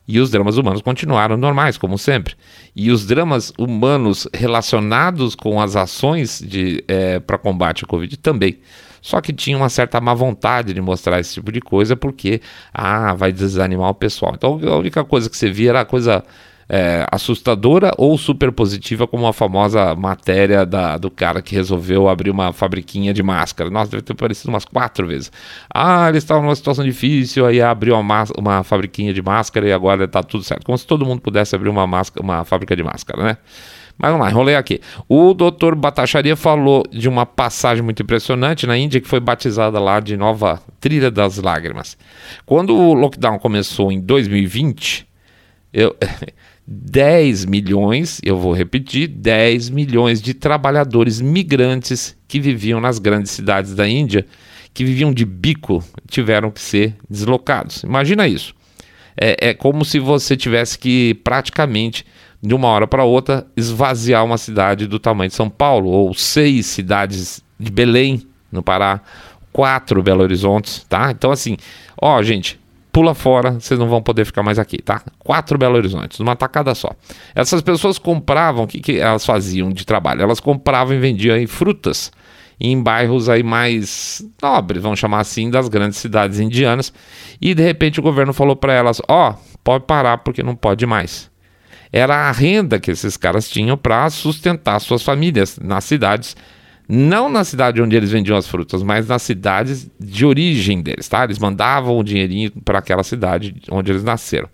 E 0.06 0.18
os 0.18 0.30
dramas 0.30 0.56
humanos 0.56 0.80
continuaram 0.80 1.36
normais, 1.36 1.76
como 1.76 1.96
sempre. 1.96 2.34
E 2.74 2.90
os 2.90 3.06
dramas 3.06 3.52
humanos 3.58 4.26
relacionados 4.34 5.34
com 5.34 5.60
as 5.60 5.76
ações 5.76 6.42
é, 6.88 7.20
para 7.20 7.38
combate 7.38 7.84
à 7.84 7.86
Covid 7.86 8.16
também. 8.16 8.58
Só 9.00 9.20
que 9.20 9.32
tinha 9.32 9.56
uma 9.56 9.68
certa 9.68 10.00
má 10.00 10.12
vontade 10.12 10.74
de 10.74 10.80
mostrar 10.80 11.20
esse 11.20 11.34
tipo 11.34 11.52
de 11.52 11.60
coisa, 11.60 11.96
porque, 11.96 12.40
ah, 12.72 13.14
vai 13.14 13.32
desanimar 13.32 13.90
o 13.90 13.94
pessoal. 13.94 14.32
Então 14.34 14.58
a 14.68 14.76
única 14.76 15.04
coisa 15.04 15.30
que 15.30 15.36
você 15.36 15.50
via 15.50 15.70
era 15.70 15.80
a 15.82 15.84
coisa 15.84 16.24
é, 16.72 17.04
assustadora 17.10 17.90
ou 17.98 18.16
super 18.16 18.52
positiva, 18.52 19.04
como 19.04 19.26
a 19.26 19.32
famosa 19.32 19.92
matéria 19.96 20.64
da, 20.64 20.96
do 20.96 21.10
cara 21.10 21.42
que 21.42 21.56
resolveu 21.56 22.08
abrir 22.08 22.30
uma 22.30 22.52
fabriquinha 22.52 23.12
de 23.12 23.24
máscara. 23.24 23.68
Nossa, 23.68 23.90
deve 23.90 24.04
ter 24.04 24.12
aparecido 24.12 24.50
umas 24.50 24.64
quatro 24.64 25.04
vezes. 25.04 25.32
Ah, 25.74 26.08
ele 26.08 26.18
estava 26.18 26.40
numa 26.40 26.54
situação 26.54 26.84
difícil, 26.84 27.44
aí 27.44 27.60
abriu 27.60 27.98
uma, 27.98 28.24
uma 28.38 28.62
fabriquinha 28.62 29.12
de 29.12 29.20
máscara 29.20 29.66
e 29.66 29.72
agora 29.72 30.04
está 30.04 30.22
tudo 30.22 30.44
certo. 30.44 30.64
Como 30.64 30.78
se 30.78 30.86
todo 30.86 31.04
mundo 31.04 31.20
pudesse 31.20 31.56
abrir 31.56 31.68
uma, 31.68 31.88
máscara, 31.88 32.24
uma 32.24 32.44
fábrica 32.44 32.76
de 32.76 32.84
máscara, 32.84 33.24
né? 33.24 33.36
Mas 33.98 34.12
vamos 34.12 34.24
lá, 34.24 34.30
enrolei 34.30 34.54
aqui. 34.54 34.80
O 35.08 35.34
doutor 35.34 35.74
Batacharia 35.74 36.36
falou 36.36 36.84
de 36.90 37.08
uma 37.08 37.26
passagem 37.26 37.82
muito 37.82 38.00
impressionante 38.02 38.64
na 38.64 38.78
Índia 38.78 39.00
que 39.00 39.08
foi 39.08 39.18
batizada 39.18 39.80
lá 39.80 39.98
de 39.98 40.16
Nova 40.16 40.62
Trilha 40.78 41.10
das 41.10 41.36
Lágrimas. 41.36 41.98
Quando 42.46 42.74
o 42.74 42.94
lockdown 42.94 43.40
começou 43.40 43.90
em 43.90 44.00
2020, 44.00 45.06
eu, 45.72 45.96
10 46.72 47.46
milhões, 47.46 48.20
eu 48.22 48.38
vou 48.38 48.52
repetir, 48.52 49.08
10 49.08 49.70
milhões 49.70 50.22
de 50.22 50.32
trabalhadores 50.32 51.20
migrantes 51.20 52.16
que 52.28 52.38
viviam 52.38 52.80
nas 52.80 53.00
grandes 53.00 53.32
cidades 53.32 53.74
da 53.74 53.88
Índia, 53.88 54.24
que 54.72 54.84
viviam 54.84 55.12
de 55.12 55.24
bico, 55.24 55.82
tiveram 56.08 56.48
que 56.48 56.60
ser 56.60 56.94
deslocados. 57.10 57.82
Imagina 57.82 58.28
isso. 58.28 58.54
É, 59.20 59.48
é 59.48 59.54
como 59.54 59.84
se 59.84 59.98
você 59.98 60.36
tivesse 60.36 60.78
que 60.78 61.14
praticamente, 61.24 62.06
de 62.40 62.54
uma 62.54 62.68
hora 62.68 62.86
para 62.86 63.02
outra, 63.02 63.44
esvaziar 63.56 64.24
uma 64.24 64.38
cidade 64.38 64.86
do 64.86 65.00
tamanho 65.00 65.28
de 65.28 65.34
São 65.34 65.50
Paulo, 65.50 65.90
ou 65.90 66.14
seis 66.14 66.66
cidades 66.66 67.42
de 67.58 67.72
Belém, 67.72 68.24
no 68.52 68.62
Pará, 68.62 69.00
quatro 69.52 70.04
Belo 70.04 70.22
Horizontes, 70.22 70.86
tá? 70.88 71.10
Então, 71.10 71.32
assim, 71.32 71.56
ó, 72.00 72.22
gente, 72.22 72.59
pula 72.92 73.14
fora, 73.14 73.52
vocês 73.52 73.78
não 73.78 73.88
vão 73.88 74.02
poder 74.02 74.24
ficar 74.24 74.42
mais 74.42 74.58
aqui, 74.58 74.78
tá? 74.78 75.02
Quatro 75.18 75.56
Belo 75.58 75.76
Horizontes, 75.76 76.18
numa 76.18 76.36
tacada 76.36 76.74
só. 76.74 76.90
Essas 77.34 77.62
pessoas 77.62 77.98
compravam, 77.98 78.64
o 78.64 78.66
que, 78.66 78.80
que 78.80 78.98
elas 78.98 79.24
faziam 79.24 79.70
de 79.70 79.84
trabalho? 79.84 80.22
Elas 80.22 80.40
compravam 80.40 80.94
e 80.94 80.98
vendiam 80.98 81.34
aí 81.34 81.46
frutas 81.46 82.10
em 82.60 82.80
bairros 82.80 83.28
aí 83.28 83.42
mais 83.42 84.22
nobres, 84.42 84.82
vamos 84.82 84.98
chamar 84.98 85.20
assim, 85.20 85.50
das 85.50 85.68
grandes 85.68 85.98
cidades 85.98 86.38
indianas. 86.38 86.92
E 87.40 87.54
de 87.54 87.62
repente 87.62 87.98
o 87.98 88.02
governo 88.02 88.34
falou 88.34 88.54
para 88.54 88.74
elas: 88.74 89.00
ó, 89.08 89.30
oh, 89.30 89.34
pode 89.64 89.86
parar 89.86 90.18
porque 90.18 90.42
não 90.42 90.54
pode 90.54 90.84
mais. 90.84 91.30
Era 91.92 92.28
a 92.28 92.32
renda 92.32 92.78
que 92.78 92.90
esses 92.90 93.16
caras 93.16 93.48
tinham 93.48 93.76
para 93.76 94.08
sustentar 94.10 94.78
suas 94.80 95.02
famílias 95.02 95.58
nas 95.60 95.84
cidades 95.84 96.36
não 96.92 97.28
na 97.28 97.44
cidade 97.44 97.80
onde 97.80 97.94
eles 97.94 98.10
vendiam 98.10 98.36
as 98.36 98.48
frutas, 98.48 98.82
mas 98.82 99.06
nas 99.06 99.22
cidades 99.22 99.88
de 99.98 100.26
origem 100.26 100.82
deles, 100.82 101.08
tá? 101.08 101.22
Eles 101.22 101.38
mandavam 101.38 101.96
o 101.96 102.02
dinheirinho 102.02 102.50
para 102.64 102.80
aquela 102.80 103.04
cidade 103.04 103.54
onde 103.70 103.92
eles 103.92 104.02
nasceram. 104.02 104.48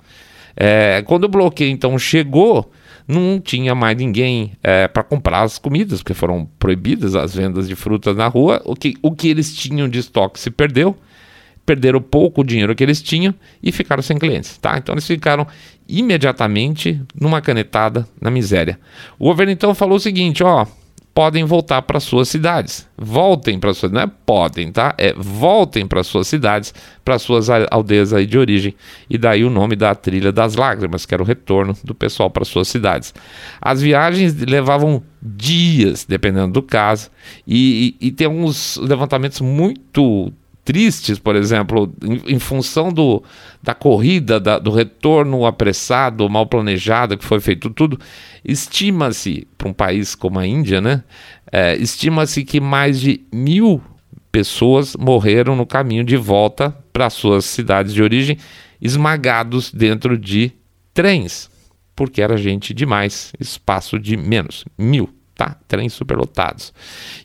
É, 0.55 1.03
quando 1.07 1.25
o 1.25 1.29
bloqueio 1.29 1.71
então 1.71 1.99
chegou, 1.99 2.71
não 3.09 3.41
tinha 3.41 3.75
mais 3.75 3.97
ninguém 3.97 4.53
é, 4.63 4.87
para 4.87 5.03
comprar 5.03 5.45
as 5.45 5.59
comidas, 5.59 6.03
porque 6.03 6.13
foram 6.13 6.47
proibidas 6.59 7.15
as 7.15 7.35
vendas 7.35 7.67
de 7.67 7.75
frutas 7.75 8.15
na 8.15 8.27
rua. 8.27 8.61
O 8.67 8.77
que, 8.77 8.99
o 9.01 9.13
que 9.13 9.29
eles 9.29 9.55
tinham 9.57 9.89
de 9.89 10.01
estoque 10.01 10.39
se 10.39 10.51
perdeu, 10.51 10.95
perderam 11.65 12.03
pouco 12.03 12.45
dinheiro 12.45 12.75
que 12.75 12.85
eles 12.85 13.01
tinham 13.01 13.35
e 13.63 13.73
ficaram 13.73 14.03
sem 14.03 14.19
clientes, 14.19 14.59
tá? 14.59 14.77
Então 14.77 14.93
eles 14.95 15.07
ficaram 15.07 15.47
imediatamente 15.89 17.01
numa 17.19 17.41
canetada 17.41 18.07
na 18.21 18.31
miséria. 18.31 18.79
O 19.19 19.25
governo 19.25 19.53
então 19.53 19.75
falou 19.75 19.97
o 19.97 20.01
seguinte, 20.01 20.45
ó 20.45 20.67
podem 21.17 21.45
voltar 21.45 21.81
para 21.81 21.99
suas 21.99 22.29
cidades. 22.29 22.87
Voltem 22.95 23.59
para 23.59 23.73
suas, 23.73 23.91
não 23.91 24.03
é 24.03 24.07
podem, 24.07 24.71
tá? 24.71 24.95
É 24.99 25.15
voltem 25.15 25.87
para 25.87 26.05
suas 26.05 26.29
cidades, 26.29 26.75
para 27.03 27.19
suas 27.19 27.49
aldeias 27.71 28.13
aí 28.13 28.27
de 28.27 28.37
origem. 28.37 28.75
E 29.09 29.17
daí 29.17 29.43
o 29.43 29.49
nome 29.49 29.77
da 29.77 29.95
trilha 29.95 30.31
das 30.31 30.57
lágrimas, 30.57 31.07
que 31.07 31.15
era 31.15 31.23
o 31.23 31.27
retorno 31.27 31.75
do 31.83 31.95
pessoal 31.95 32.29
para 32.29 32.45
suas 32.45 32.69
cidades. 32.69 33.15
As 33.59 33.81
viagens 33.81 34.37
levavam 34.43 35.03
dias, 35.23 36.05
dependendo 36.05 36.53
do 36.53 36.63
caso, 36.63 37.11
e, 37.47 37.97
e, 37.99 38.09
e 38.09 38.13
tem 38.13 38.27
alguns 38.27 38.77
levantamentos 38.77 39.41
muito 39.41 40.31
tristes, 40.67 41.17
por 41.17 41.37
exemplo, 41.37 41.95
em, 42.03 42.35
em 42.35 42.39
função 42.41 42.93
do, 42.93 43.23
da 43.63 43.73
corrida, 43.73 44.41
da, 44.41 44.59
do 44.59 44.73
retorno 44.73 45.47
apressado, 45.47 46.29
mal 46.29 46.45
planejado 46.45 47.17
que 47.17 47.25
foi 47.25 47.39
feito 47.39 47.71
tudo, 47.71 47.99
estima-se, 48.45 49.47
para 49.57 49.69
um 49.69 49.73
país 49.73 50.17
como 50.17 50.41
a 50.41 50.47
Índia, 50.47 50.81
né? 50.81 51.05
É, 51.53 51.77
estima-se 51.77 52.45
que 52.45 52.61
mais 52.61 53.01
de 53.01 53.21
mil 53.33 53.81
pessoas 54.33 54.97
morreram 54.97 55.55
no 55.55 55.65
caminho 55.65 56.03
de 56.03 56.17
volta 56.17 56.77
para 56.93 57.09
suas 57.09 57.45
cidades 57.45 57.95
de 57.95 58.03
origem, 58.03 58.37
esmagados 58.83 59.73
dentro 59.73 60.19
de 60.19 60.51
trens, 60.93 61.49
porque 61.95 62.21
era 62.21 62.37
gente 62.37 62.75
demais, 62.75 63.33
espaço 63.39 64.01
de 64.01 64.17
menos, 64.17 64.65
mil 64.77 65.16
tá? 65.37 65.57
Trens 65.69 65.93
superlotados. 65.93 66.73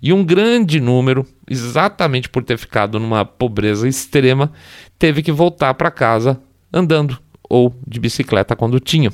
E 0.02 0.12
um 0.12 0.24
grande 0.24 0.80
número, 0.80 1.26
exatamente 1.50 2.30
por 2.30 2.44
ter 2.44 2.58
ficado 2.58 3.00
numa 3.00 3.26
pobreza 3.26 3.88
extrema, 3.88 4.52
teve 5.00 5.24
que 5.24 5.32
voltar 5.32 5.74
para 5.74 5.90
casa 5.90 6.40
andando 6.72 7.18
ou 7.50 7.74
de 7.88 8.00
bicicleta 8.00 8.56
quando 8.56 8.80
tinham. 8.80 9.12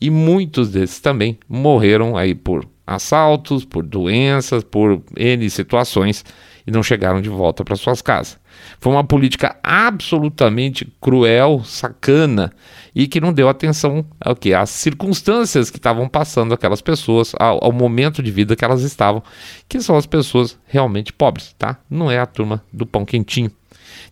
E 0.00 0.10
muitos 0.10 0.70
desses 0.70 1.00
também 1.00 1.38
morreram 1.48 2.16
aí 2.16 2.34
por 2.34 2.66
assaltos, 2.86 3.64
por 3.64 3.84
doenças, 3.84 4.64
por 4.64 5.02
N 5.16 5.48
situações 5.48 6.24
e 6.66 6.70
não 6.70 6.82
chegaram 6.82 7.20
de 7.20 7.28
volta 7.28 7.64
para 7.64 7.76
suas 7.76 8.02
casas. 8.02 8.38
Foi 8.78 8.92
uma 8.92 9.04
política 9.04 9.56
absolutamente 9.62 10.90
cruel, 11.00 11.62
sacana 11.64 12.52
e 12.94 13.06
que 13.06 13.20
não 13.20 13.32
deu 13.32 13.48
atenção 13.48 14.04
ao 14.20 14.34
que 14.34 14.52
às 14.52 14.70
circunstâncias 14.70 15.70
que 15.70 15.76
estavam 15.76 16.08
passando 16.08 16.52
aquelas 16.52 16.80
pessoas, 16.80 17.32
ao, 17.38 17.62
ao, 17.64 17.72
momento 17.72 18.22
de 18.22 18.30
vida 18.30 18.56
que 18.56 18.64
elas 18.64 18.82
estavam, 18.82 19.22
que 19.68 19.80
são 19.80 19.96
as 19.96 20.06
pessoas 20.06 20.58
realmente 20.66 21.12
pobres, 21.12 21.54
tá? 21.58 21.78
Não 21.88 22.10
é 22.10 22.18
a 22.18 22.26
turma 22.26 22.62
do 22.72 22.84
pão 22.86 23.04
quentinho. 23.04 23.50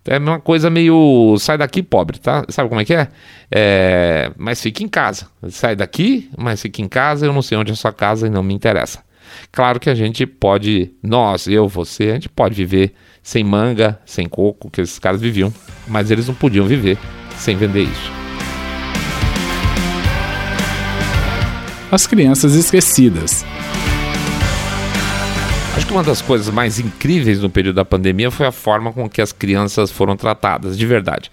Então 0.00 0.14
é 0.14 0.18
uma 0.18 0.40
coisa 0.40 0.70
meio 0.70 1.36
sai 1.38 1.58
daqui 1.58 1.82
pobre, 1.82 2.18
tá? 2.18 2.44
Sabe 2.48 2.68
como 2.68 2.80
é 2.80 2.84
que 2.84 2.94
é? 2.94 3.08
é? 3.50 4.32
Mas 4.36 4.60
fique 4.62 4.84
em 4.84 4.88
casa. 4.88 5.28
Sai 5.50 5.76
daqui, 5.76 6.30
mas 6.36 6.62
fique 6.62 6.82
em 6.82 6.88
casa. 6.88 7.26
Eu 7.26 7.32
não 7.32 7.42
sei 7.42 7.58
onde 7.58 7.70
é 7.70 7.74
a 7.74 7.76
sua 7.76 7.92
casa 7.92 8.26
e 8.26 8.30
não 8.30 8.42
me 8.42 8.54
interessa. 8.54 9.02
Claro 9.50 9.80
que 9.80 9.90
a 9.90 9.94
gente 9.94 10.26
pode, 10.26 10.92
nós, 11.02 11.46
eu, 11.46 11.68
você, 11.68 12.10
a 12.10 12.14
gente 12.14 12.28
pode 12.28 12.54
viver 12.54 12.92
sem 13.22 13.44
manga, 13.44 14.00
sem 14.06 14.28
coco, 14.28 14.70
que 14.70 14.80
esses 14.80 14.98
caras 14.98 15.20
viviam, 15.20 15.52
mas 15.86 16.10
eles 16.10 16.26
não 16.26 16.34
podiam 16.34 16.66
viver 16.66 16.98
sem 17.36 17.56
vender 17.56 17.82
isso. 17.82 18.12
As 21.90 22.06
crianças 22.06 22.54
esquecidas. 22.54 23.44
Acho 25.74 25.86
que 25.86 25.92
uma 25.92 26.02
das 26.02 26.20
coisas 26.20 26.52
mais 26.52 26.78
incríveis 26.78 27.40
no 27.40 27.48
período 27.48 27.76
da 27.76 27.84
pandemia 27.84 28.30
foi 28.30 28.46
a 28.46 28.52
forma 28.52 28.92
com 28.92 29.08
que 29.08 29.22
as 29.22 29.32
crianças 29.32 29.90
foram 29.90 30.16
tratadas, 30.16 30.76
de 30.76 30.84
verdade. 30.84 31.30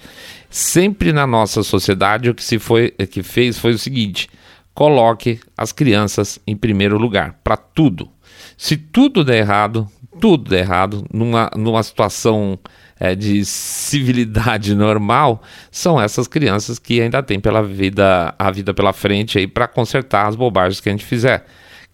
Sempre 0.49 1.11
na 1.11 1.25
nossa 1.25 1.63
sociedade 1.63 2.29
o 2.29 2.35
que 2.35 2.43
se 2.43 2.59
foi, 2.59 2.91
que 2.91 3.23
fez 3.23 3.57
foi 3.57 3.71
o 3.71 3.79
seguinte: 3.79 4.29
coloque 4.75 5.39
as 5.57 5.71
crianças 5.71 6.37
em 6.45 6.55
primeiro 6.55 6.97
lugar 6.97 7.39
para 7.43 7.55
tudo. 7.55 8.09
Se 8.57 8.75
tudo 8.75 9.23
der 9.23 9.37
errado, 9.37 9.89
tudo 10.19 10.49
der 10.49 10.59
errado, 10.59 11.05
numa, 11.11 11.49
numa 11.55 11.81
situação 11.81 12.59
é, 12.99 13.15
de 13.15 13.43
civilidade 13.45 14.75
normal, 14.75 15.41
são 15.71 15.99
essas 15.99 16.27
crianças 16.27 16.77
que 16.77 17.01
ainda 17.01 17.23
têm 17.23 17.39
pela 17.39 17.63
vida, 17.63 18.35
a 18.37 18.51
vida 18.51 18.73
pela 18.73 18.91
frente 18.91 19.39
aí 19.39 19.47
para 19.47 19.67
consertar 19.67 20.27
as 20.27 20.35
bobagens 20.35 20.81
que 20.81 20.89
a 20.89 20.91
gente 20.91 21.05
fizer. 21.05 21.45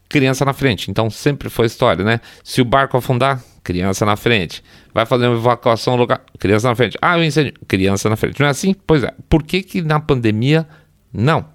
Criança 0.09 0.43
na 0.43 0.51
frente, 0.51 0.91
então 0.91 1.09
sempre 1.09 1.49
foi 1.49 1.67
história, 1.67 2.03
né? 2.03 2.19
Se 2.43 2.61
o 2.61 2.65
barco 2.65 2.97
afundar, 2.97 3.41
criança 3.63 4.05
na 4.05 4.17
frente. 4.17 4.61
Vai 4.93 5.05
fazer 5.05 5.27
uma 5.27 5.37
evacuação 5.37 5.95
local, 5.95 6.19
criança 6.37 6.67
na 6.67 6.75
frente. 6.75 6.97
Ah, 7.01 7.17
eu 7.17 7.23
incêndio, 7.23 7.53
criança 7.67 8.09
na 8.09 8.17
frente. 8.17 8.39
Não 8.39 8.47
é 8.47 8.49
assim? 8.49 8.75
Pois 8.85 9.03
é. 9.03 9.13
Por 9.29 9.43
que 9.43 9.63
que 9.63 9.81
na 9.81 9.99
pandemia 9.99 10.67
não? 11.13 11.45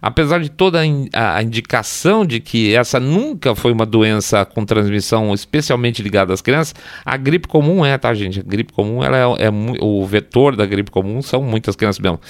Apesar 0.00 0.40
de 0.40 0.50
toda 0.50 0.80
a 0.80 1.42
indicação 1.42 2.24
de 2.24 2.40
que 2.40 2.74
essa 2.74 3.00
nunca 3.00 3.54
foi 3.54 3.72
uma 3.72 3.86
doença 3.86 4.44
com 4.44 4.64
transmissão 4.64 5.32
especialmente 5.34 6.02
ligada 6.02 6.32
às 6.32 6.40
crianças, 6.40 6.74
a 7.04 7.16
gripe 7.16 7.48
comum 7.48 7.84
é, 7.84 7.96
tá, 7.96 8.12
gente? 8.14 8.40
A 8.40 8.42
gripe 8.42 8.72
comum 8.72 9.02
ela 9.02 9.36
é, 9.38 9.46
é 9.46 9.50
o 9.80 10.04
vetor 10.06 10.56
da 10.56 10.66
gripe 10.66 10.90
comum 10.90 11.22
são 11.22 11.42
muitas 11.42 11.76
crianças 11.76 12.00
mesmo. 12.00 12.20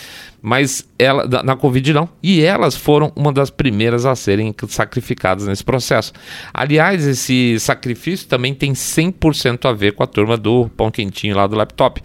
Mas 0.41 0.89
ela, 0.99 1.27
na 1.43 1.57
Covid 1.57 1.93
não. 1.93 2.09
E 2.23 2.43
elas 2.43 2.77
foram 2.77 3.13
uma 3.17 3.33
das 3.33 3.51
primeiras 3.51 4.07
a 4.07 4.15
serem 4.15 4.55
sacrificadas 4.69 5.47
nesse 5.47 5.65
processo. 5.65 6.13
Aliás, 6.55 7.07
esse 7.07 7.59
sacrifício 7.59 8.29
também 8.29 8.55
tem 8.55 8.73
100% 8.73 9.69
a 9.69 9.73
ver 9.73 9.93
com 9.93 10.03
a 10.03 10.07
turma 10.07 10.37
do 10.37 10.69
pão 10.77 10.91
quentinho 10.91 11.35
lá 11.35 11.47
do 11.47 11.57
laptop 11.57 12.01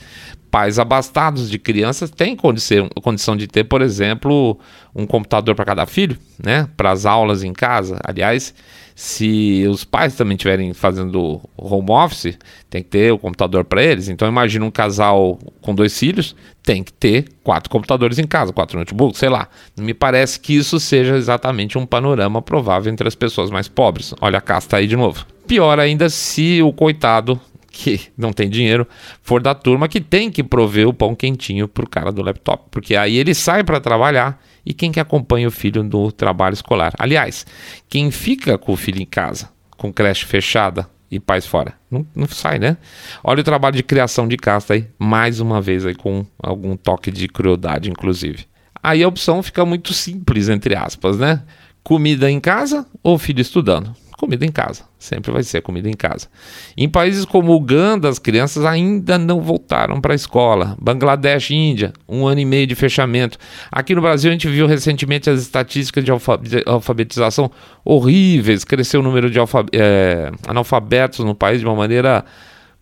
pais 0.51 0.77
abastados 0.77 1.49
de 1.49 1.57
crianças 1.57 2.11
têm 2.11 2.35
condição, 2.35 2.89
condição 3.01 3.37
de 3.37 3.47
ter, 3.47 3.63
por 3.63 3.81
exemplo, 3.81 4.59
um 4.93 5.07
computador 5.07 5.55
para 5.55 5.63
cada 5.63 5.85
filho, 5.85 6.17
né? 6.43 6.67
Para 6.75 6.91
as 6.91 7.05
aulas 7.05 7.41
em 7.41 7.53
casa. 7.53 7.97
Aliás, 8.03 8.53
se 8.93 9.65
os 9.67 9.85
pais 9.85 10.15
também 10.15 10.35
estiverem 10.35 10.73
fazendo 10.73 11.41
home 11.57 11.89
office, 11.89 12.37
tem 12.69 12.83
que 12.83 12.89
ter 12.89 13.13
o 13.13 13.17
computador 13.17 13.63
para 13.63 13.81
eles. 13.81 14.09
Então 14.09 14.27
imagina 14.27 14.65
um 14.65 14.69
casal 14.69 15.39
com 15.61 15.73
dois 15.73 15.97
filhos, 15.97 16.35
tem 16.61 16.83
que 16.83 16.91
ter 16.91 17.25
quatro 17.43 17.69
computadores 17.69 18.19
em 18.19 18.27
casa, 18.27 18.51
quatro 18.51 18.77
notebooks, 18.77 19.19
sei 19.19 19.29
lá. 19.29 19.47
Me 19.79 19.93
parece 19.93 20.39
que 20.39 20.53
isso 20.53 20.79
seja 20.79 21.15
exatamente 21.15 21.77
um 21.77 21.85
panorama 21.85 22.41
provável 22.41 22.91
entre 22.91 23.07
as 23.07 23.15
pessoas 23.15 23.49
mais 23.49 23.69
pobres. 23.69 24.13
Olha 24.19 24.39
a 24.39 24.41
casta 24.41 24.77
aí 24.77 24.85
de 24.85 24.97
novo. 24.97 25.25
Pior 25.47 25.79
ainda 25.79 26.09
se 26.09 26.61
o 26.61 26.71
coitado 26.73 27.39
que 27.71 28.09
não 28.17 28.33
tem 28.33 28.49
dinheiro 28.49 28.85
for 29.23 29.41
da 29.41 29.55
turma 29.55 29.87
que 29.87 30.01
tem 30.01 30.29
que 30.29 30.43
prover 30.43 30.87
o 30.87 30.93
pão 30.93 31.15
quentinho 31.15 31.67
pro 31.67 31.89
cara 31.89 32.11
do 32.11 32.21
laptop, 32.21 32.65
porque 32.69 32.95
aí 32.95 33.17
ele 33.17 33.33
sai 33.33 33.63
para 33.63 33.79
trabalhar 33.79 34.43
e 34.65 34.73
quem 34.73 34.91
que 34.91 34.99
acompanha 34.99 35.47
o 35.47 35.51
filho 35.51 35.81
no 35.81 36.11
trabalho 36.11 36.53
escolar? 36.53 36.93
Aliás, 36.99 37.45
quem 37.89 38.11
fica 38.11 38.57
com 38.57 38.73
o 38.73 38.77
filho 38.77 39.01
em 39.01 39.05
casa, 39.05 39.49
com 39.77 39.91
creche 39.91 40.25
fechada 40.25 40.87
e 41.09 41.19
pais 41.19 41.45
fora? 41.45 41.73
Não, 41.89 42.05
não 42.13 42.27
sai, 42.27 42.59
né? 42.59 42.77
Olha 43.23 43.41
o 43.41 43.43
trabalho 43.43 43.77
de 43.77 43.83
criação 43.83 44.27
de 44.27 44.37
casta 44.37 44.73
aí, 44.73 44.87
mais 44.99 45.39
uma 45.39 45.61
vez 45.61 45.85
aí 45.85 45.95
com 45.95 46.25
algum 46.37 46.75
toque 46.75 47.09
de 47.09 47.27
crueldade, 47.27 47.89
inclusive. 47.89 48.45
Aí 48.83 49.01
a 49.01 49.07
opção 49.07 49.41
fica 49.41 49.65
muito 49.65 49.93
simples, 49.93 50.49
entre 50.49 50.75
aspas, 50.75 51.17
né? 51.17 51.41
Comida 51.83 52.29
em 52.29 52.39
casa 52.39 52.85
ou 53.01 53.17
filho 53.17 53.41
estudando? 53.41 53.95
Comida 54.21 54.45
em 54.45 54.51
casa. 54.51 54.83
Sempre 54.99 55.31
vai 55.31 55.41
ser 55.41 55.61
comida 55.63 55.89
em 55.89 55.95
casa. 55.95 56.27
Em 56.77 56.87
países 56.87 57.25
como 57.25 57.55
Uganda, 57.55 58.07
as 58.07 58.19
crianças 58.19 58.63
ainda 58.63 59.17
não 59.17 59.41
voltaram 59.41 59.99
para 59.99 60.13
a 60.13 60.15
escola. 60.15 60.77
Bangladesh 60.79 61.49
Índia, 61.49 61.91
um 62.07 62.27
ano 62.27 62.39
e 62.39 62.45
meio 62.45 62.67
de 62.67 62.75
fechamento. 62.75 63.39
Aqui 63.71 63.95
no 63.95 64.01
Brasil, 64.01 64.29
a 64.29 64.31
gente 64.31 64.47
viu 64.47 64.67
recentemente 64.67 65.27
as 65.27 65.41
estatísticas 65.41 66.03
de, 66.03 66.11
alfabetização 66.67 67.49
horríveis. 67.83 68.63
Cresceu 68.63 68.99
o 68.99 69.03
número 69.03 69.27
de 69.31 69.39
é, 69.73 70.31
analfabetos 70.47 71.25
no 71.25 71.33
país 71.33 71.59
de 71.59 71.65
uma 71.65 71.75
maneira 71.75 72.23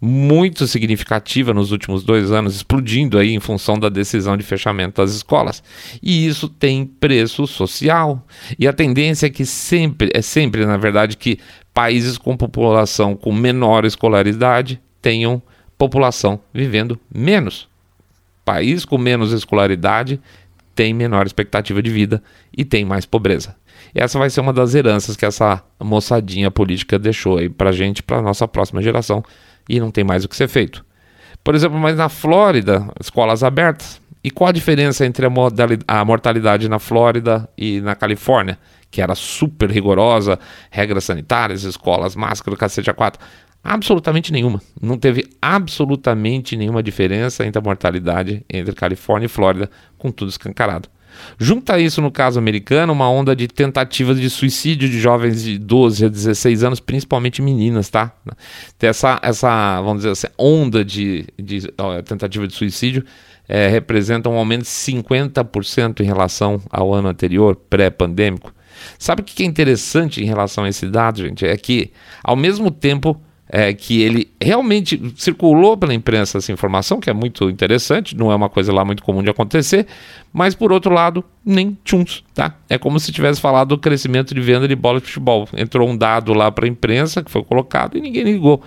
muito 0.01 0.65
significativa 0.65 1.53
nos 1.53 1.71
últimos 1.71 2.03
dois 2.03 2.31
anos, 2.31 2.55
explodindo 2.55 3.17
aí 3.17 3.33
em 3.33 3.39
função 3.39 3.77
da 3.77 3.89
decisão 3.89 4.37
de 4.37 4.43
fechamento 4.43 5.01
das 5.01 5.13
escolas. 5.13 5.61
E 6.01 6.25
isso 6.25 6.47
tem 6.47 6.85
preço 6.85 7.45
social. 7.45 8.25
E 8.57 8.67
a 8.67 8.73
tendência 8.73 9.27
é 9.27 9.29
que 9.29 9.45
sempre, 9.45 10.09
é 10.13 10.21
sempre, 10.21 10.65
na 10.65 10.77
verdade, 10.77 11.17
que 11.17 11.37
países 11.73 12.17
com 12.17 12.37
população 12.37 13.15
com 13.15 13.33
menor 13.33 13.83
escolaridade 13.85 14.81
tenham 15.01 15.41
população 15.77 16.39
vivendo 16.53 16.99
menos. 17.13 17.67
País 18.45 18.85
com 18.85 18.97
menos 18.97 19.33
escolaridade 19.33 20.19
tem 20.73 20.93
menor 20.93 21.25
expectativa 21.25 21.81
de 21.81 21.91
vida 21.91 22.23
e 22.55 22.63
tem 22.63 22.85
mais 22.85 23.05
pobreza. 23.05 23.55
Essa 23.93 24.19
vai 24.19 24.29
ser 24.29 24.41
uma 24.41 24.53
das 24.53 24.75
heranças 24.75 25.15
que 25.15 25.25
essa 25.25 25.63
moçadinha 25.79 26.49
política 26.51 26.99
deixou 26.99 27.37
aí 27.37 27.49
pra 27.49 27.71
gente, 27.71 28.03
pra 28.03 28.21
nossa 28.21 28.47
próxima 28.47 28.81
geração 28.81 29.23
e 29.69 29.79
não 29.79 29.91
tem 29.91 30.03
mais 30.03 30.25
o 30.25 30.27
que 30.27 30.35
ser 30.35 30.47
feito. 30.47 30.83
Por 31.43 31.55
exemplo, 31.55 31.77
mas 31.77 31.95
na 31.95 32.09
Flórida, 32.09 32.85
escolas 32.99 33.43
abertas. 33.43 34.01
E 34.21 34.29
qual 34.29 34.49
a 34.49 34.51
diferença 34.51 35.05
entre 35.05 35.25
a, 35.25 35.29
a 35.87 36.03
mortalidade 36.03 36.67
na 36.67 36.79
Flórida 36.79 37.47
e 37.57 37.79
na 37.79 37.95
Califórnia, 37.95 38.59
que 38.91 39.01
era 39.01 39.15
super 39.15 39.71
rigorosa, 39.71 40.37
regras 40.69 41.05
sanitárias, 41.05 41.63
escolas, 41.63 42.15
máscara, 42.15 42.57
cacete 42.57 42.89
a 42.89 42.93
quatro? 42.93 43.23
Absolutamente 43.63 44.33
nenhuma. 44.33 44.61
Não 44.81 44.97
teve 44.97 45.25
absolutamente 45.41 46.57
nenhuma 46.57 46.83
diferença 46.83 47.45
entre 47.45 47.59
a 47.59 47.61
mortalidade 47.61 48.43
entre 48.49 48.73
Califórnia 48.73 49.27
e 49.27 49.29
Flórida, 49.29 49.69
com 49.97 50.11
tudo 50.11 50.29
escancarado. 50.29 50.89
Junta 51.37 51.79
isso, 51.79 52.01
no 52.01 52.11
caso 52.11 52.39
americano, 52.39 52.93
uma 52.93 53.09
onda 53.09 53.35
de 53.35 53.47
tentativas 53.47 54.19
de 54.19 54.29
suicídio 54.29 54.89
de 54.89 54.99
jovens 54.99 55.43
de 55.43 55.57
12 55.57 56.05
a 56.05 56.09
16 56.09 56.63
anos, 56.63 56.79
principalmente 56.79 57.41
meninas, 57.41 57.89
tá? 57.89 58.13
Essa, 58.79 59.19
essa 59.21 59.81
vamos 59.81 59.97
dizer 59.97 60.11
assim, 60.11 60.27
onda 60.37 60.83
de, 60.83 61.25
de 61.37 61.71
ó, 61.77 62.01
tentativa 62.01 62.47
de 62.47 62.53
suicídio 62.53 63.03
é, 63.47 63.67
representa 63.67 64.29
um 64.29 64.37
aumento 64.37 64.61
de 64.61 64.69
50% 64.69 66.01
em 66.01 66.05
relação 66.05 66.61
ao 66.69 66.93
ano 66.93 67.07
anterior, 67.07 67.55
pré-pandêmico. 67.55 68.53
Sabe 68.97 69.21
o 69.21 69.25
que 69.25 69.43
é 69.43 69.45
interessante 69.45 70.21
em 70.21 70.25
relação 70.25 70.63
a 70.63 70.69
esse 70.69 70.87
dado, 70.87 71.19
gente? 71.19 71.45
É 71.45 71.57
que, 71.57 71.91
ao 72.23 72.35
mesmo 72.35 72.71
tempo 72.71 73.19
é, 73.51 73.73
que 73.73 74.01
ele 74.01 74.31
realmente 74.39 75.01
circulou 75.15 75.75
pela 75.75 75.91
imprensa 75.93 76.37
essa 76.37 76.51
informação, 76.51 76.99
que 76.99 77.09
é 77.09 77.13
muito 77.13 77.49
interessante, 77.49 78.15
não 78.15 78.31
é 78.31 78.35
uma 78.35 78.47
coisa 78.47 78.71
lá 78.71 78.85
muito 78.85 79.03
comum 79.03 79.23
de 79.23 79.29
acontecer, 79.29 79.87
mas 80.31 80.53
por 80.53 80.71
outro 80.71 80.93
lado, 80.93 81.23
nem 81.43 81.75
tchuns, 81.83 82.23
tá? 82.35 82.55
É 82.69 82.77
como 82.77 82.99
se 82.99 83.11
tivesse 83.11 83.41
falado 83.41 83.69
do 83.69 83.77
crescimento 83.79 84.35
de 84.35 84.41
venda 84.41 84.67
de 84.67 84.75
bola 84.75 84.99
de 84.99 85.07
futebol. 85.07 85.49
Entrou 85.57 85.89
um 85.89 85.97
dado 85.97 86.31
lá 86.33 86.51
para 86.51 86.65
a 86.65 86.67
imprensa 86.69 87.23
que 87.23 87.31
foi 87.31 87.43
colocado 87.43 87.97
e 87.97 88.01
ninguém 88.01 88.23
ligou. 88.23 88.61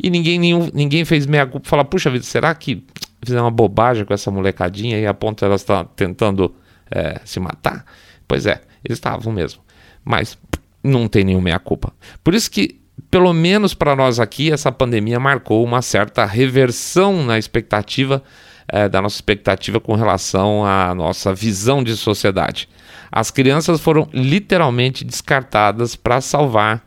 E 0.00 0.08
ninguém, 0.08 0.38
nenhum, 0.38 0.70
ninguém 0.72 1.04
fez 1.04 1.26
meia 1.26 1.44
culpa, 1.44 1.68
falar, 1.68 1.84
puxa 1.84 2.08
vida, 2.08 2.24
será 2.24 2.54
que 2.54 2.84
fizeram 3.20 3.44
uma 3.44 3.50
bobagem 3.50 4.04
com 4.04 4.14
essa 4.14 4.30
molecadinha 4.30 5.00
e 5.00 5.06
a 5.06 5.12
ponto 5.12 5.44
ela 5.44 5.56
está 5.56 5.82
tentando 5.82 6.54
é, 6.88 7.20
se 7.24 7.40
matar? 7.40 7.84
Pois 8.28 8.46
é, 8.46 8.60
eles 8.84 8.98
estavam 8.98 9.32
mesmo. 9.32 9.60
Mas 10.04 10.38
não 10.82 11.08
tem 11.08 11.24
nenhuma 11.24 11.44
meia 11.44 11.58
culpa. 11.58 11.92
Por 12.22 12.34
isso 12.34 12.48
que 12.48 12.77
pelo 13.10 13.32
menos 13.32 13.74
para 13.74 13.96
nós 13.96 14.18
aqui, 14.20 14.50
essa 14.52 14.72
pandemia 14.72 15.20
marcou 15.20 15.64
uma 15.64 15.80
certa 15.82 16.24
reversão 16.24 17.24
na 17.24 17.38
expectativa, 17.38 18.22
é, 18.68 18.88
da 18.88 19.00
nossa 19.00 19.16
expectativa 19.16 19.80
com 19.80 19.94
relação 19.94 20.64
à 20.64 20.94
nossa 20.94 21.32
visão 21.32 21.82
de 21.82 21.96
sociedade. 21.96 22.68
As 23.10 23.30
crianças 23.30 23.80
foram 23.80 24.08
literalmente 24.12 25.04
descartadas 25.04 25.96
para 25.96 26.20
salvar, 26.20 26.84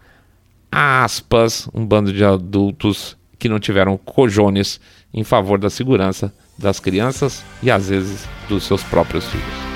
aspas, 0.72 1.68
um 1.74 1.86
bando 1.86 2.14
de 2.14 2.24
adultos 2.24 3.18
que 3.40 3.50
não 3.50 3.60
tiveram 3.60 3.98
cojones 3.98 4.80
em 5.14 5.24
favor 5.24 5.58
da 5.58 5.70
segurança 5.70 6.34
das 6.58 6.80
crianças 6.80 7.44
e 7.64 7.72
às 7.72 7.90
vezes 7.90 8.28
dos 8.48 8.66
seus 8.66 8.84
próprios 8.84 9.26
filhos. 9.26 9.72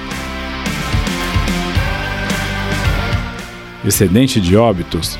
Excedente 3.83 4.39
de 4.39 4.55
óbitos 4.55 5.17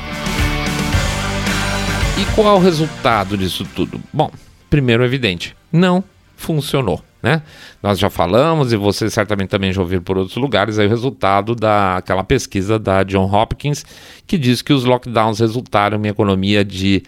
e 2.18 2.24
qual 2.34 2.46
é 2.48 2.58
o 2.58 2.62
resultado 2.62 3.36
disso 3.36 3.66
tudo? 3.74 4.00
Bom, 4.12 4.30
primeiro 4.70 5.04
evidente, 5.04 5.54
não 5.70 6.02
funcionou. 6.36 7.02
Né? 7.22 7.42
Nós 7.82 7.98
já 7.98 8.08
falamos 8.08 8.72
e 8.72 8.76
vocês 8.76 9.12
certamente 9.12 9.48
também 9.48 9.72
já 9.72 9.80
ouviram 9.80 10.02
por 10.02 10.16
outros 10.16 10.36
lugares 10.36 10.78
aí 10.78 10.86
o 10.86 10.88
resultado 10.88 11.54
daquela 11.54 12.22
pesquisa 12.22 12.78
da 12.78 13.02
John 13.02 13.24
Hopkins 13.24 13.84
que 14.26 14.38
diz 14.38 14.62
que 14.62 14.72
os 14.72 14.84
lockdowns 14.84 15.40
resultaram 15.40 16.00
em 16.04 16.08
economia 16.08 16.64
de 16.64 17.02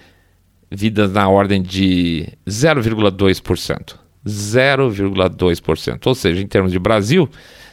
vidas 0.70 1.12
na 1.12 1.28
ordem 1.28 1.62
de 1.62 2.28
0,2%. 2.46 3.94
0,2%. 4.26 6.06
Ou 6.06 6.14
seja, 6.14 6.42
em 6.42 6.46
termos 6.46 6.72
de 6.72 6.78
Brasil, 6.78 7.28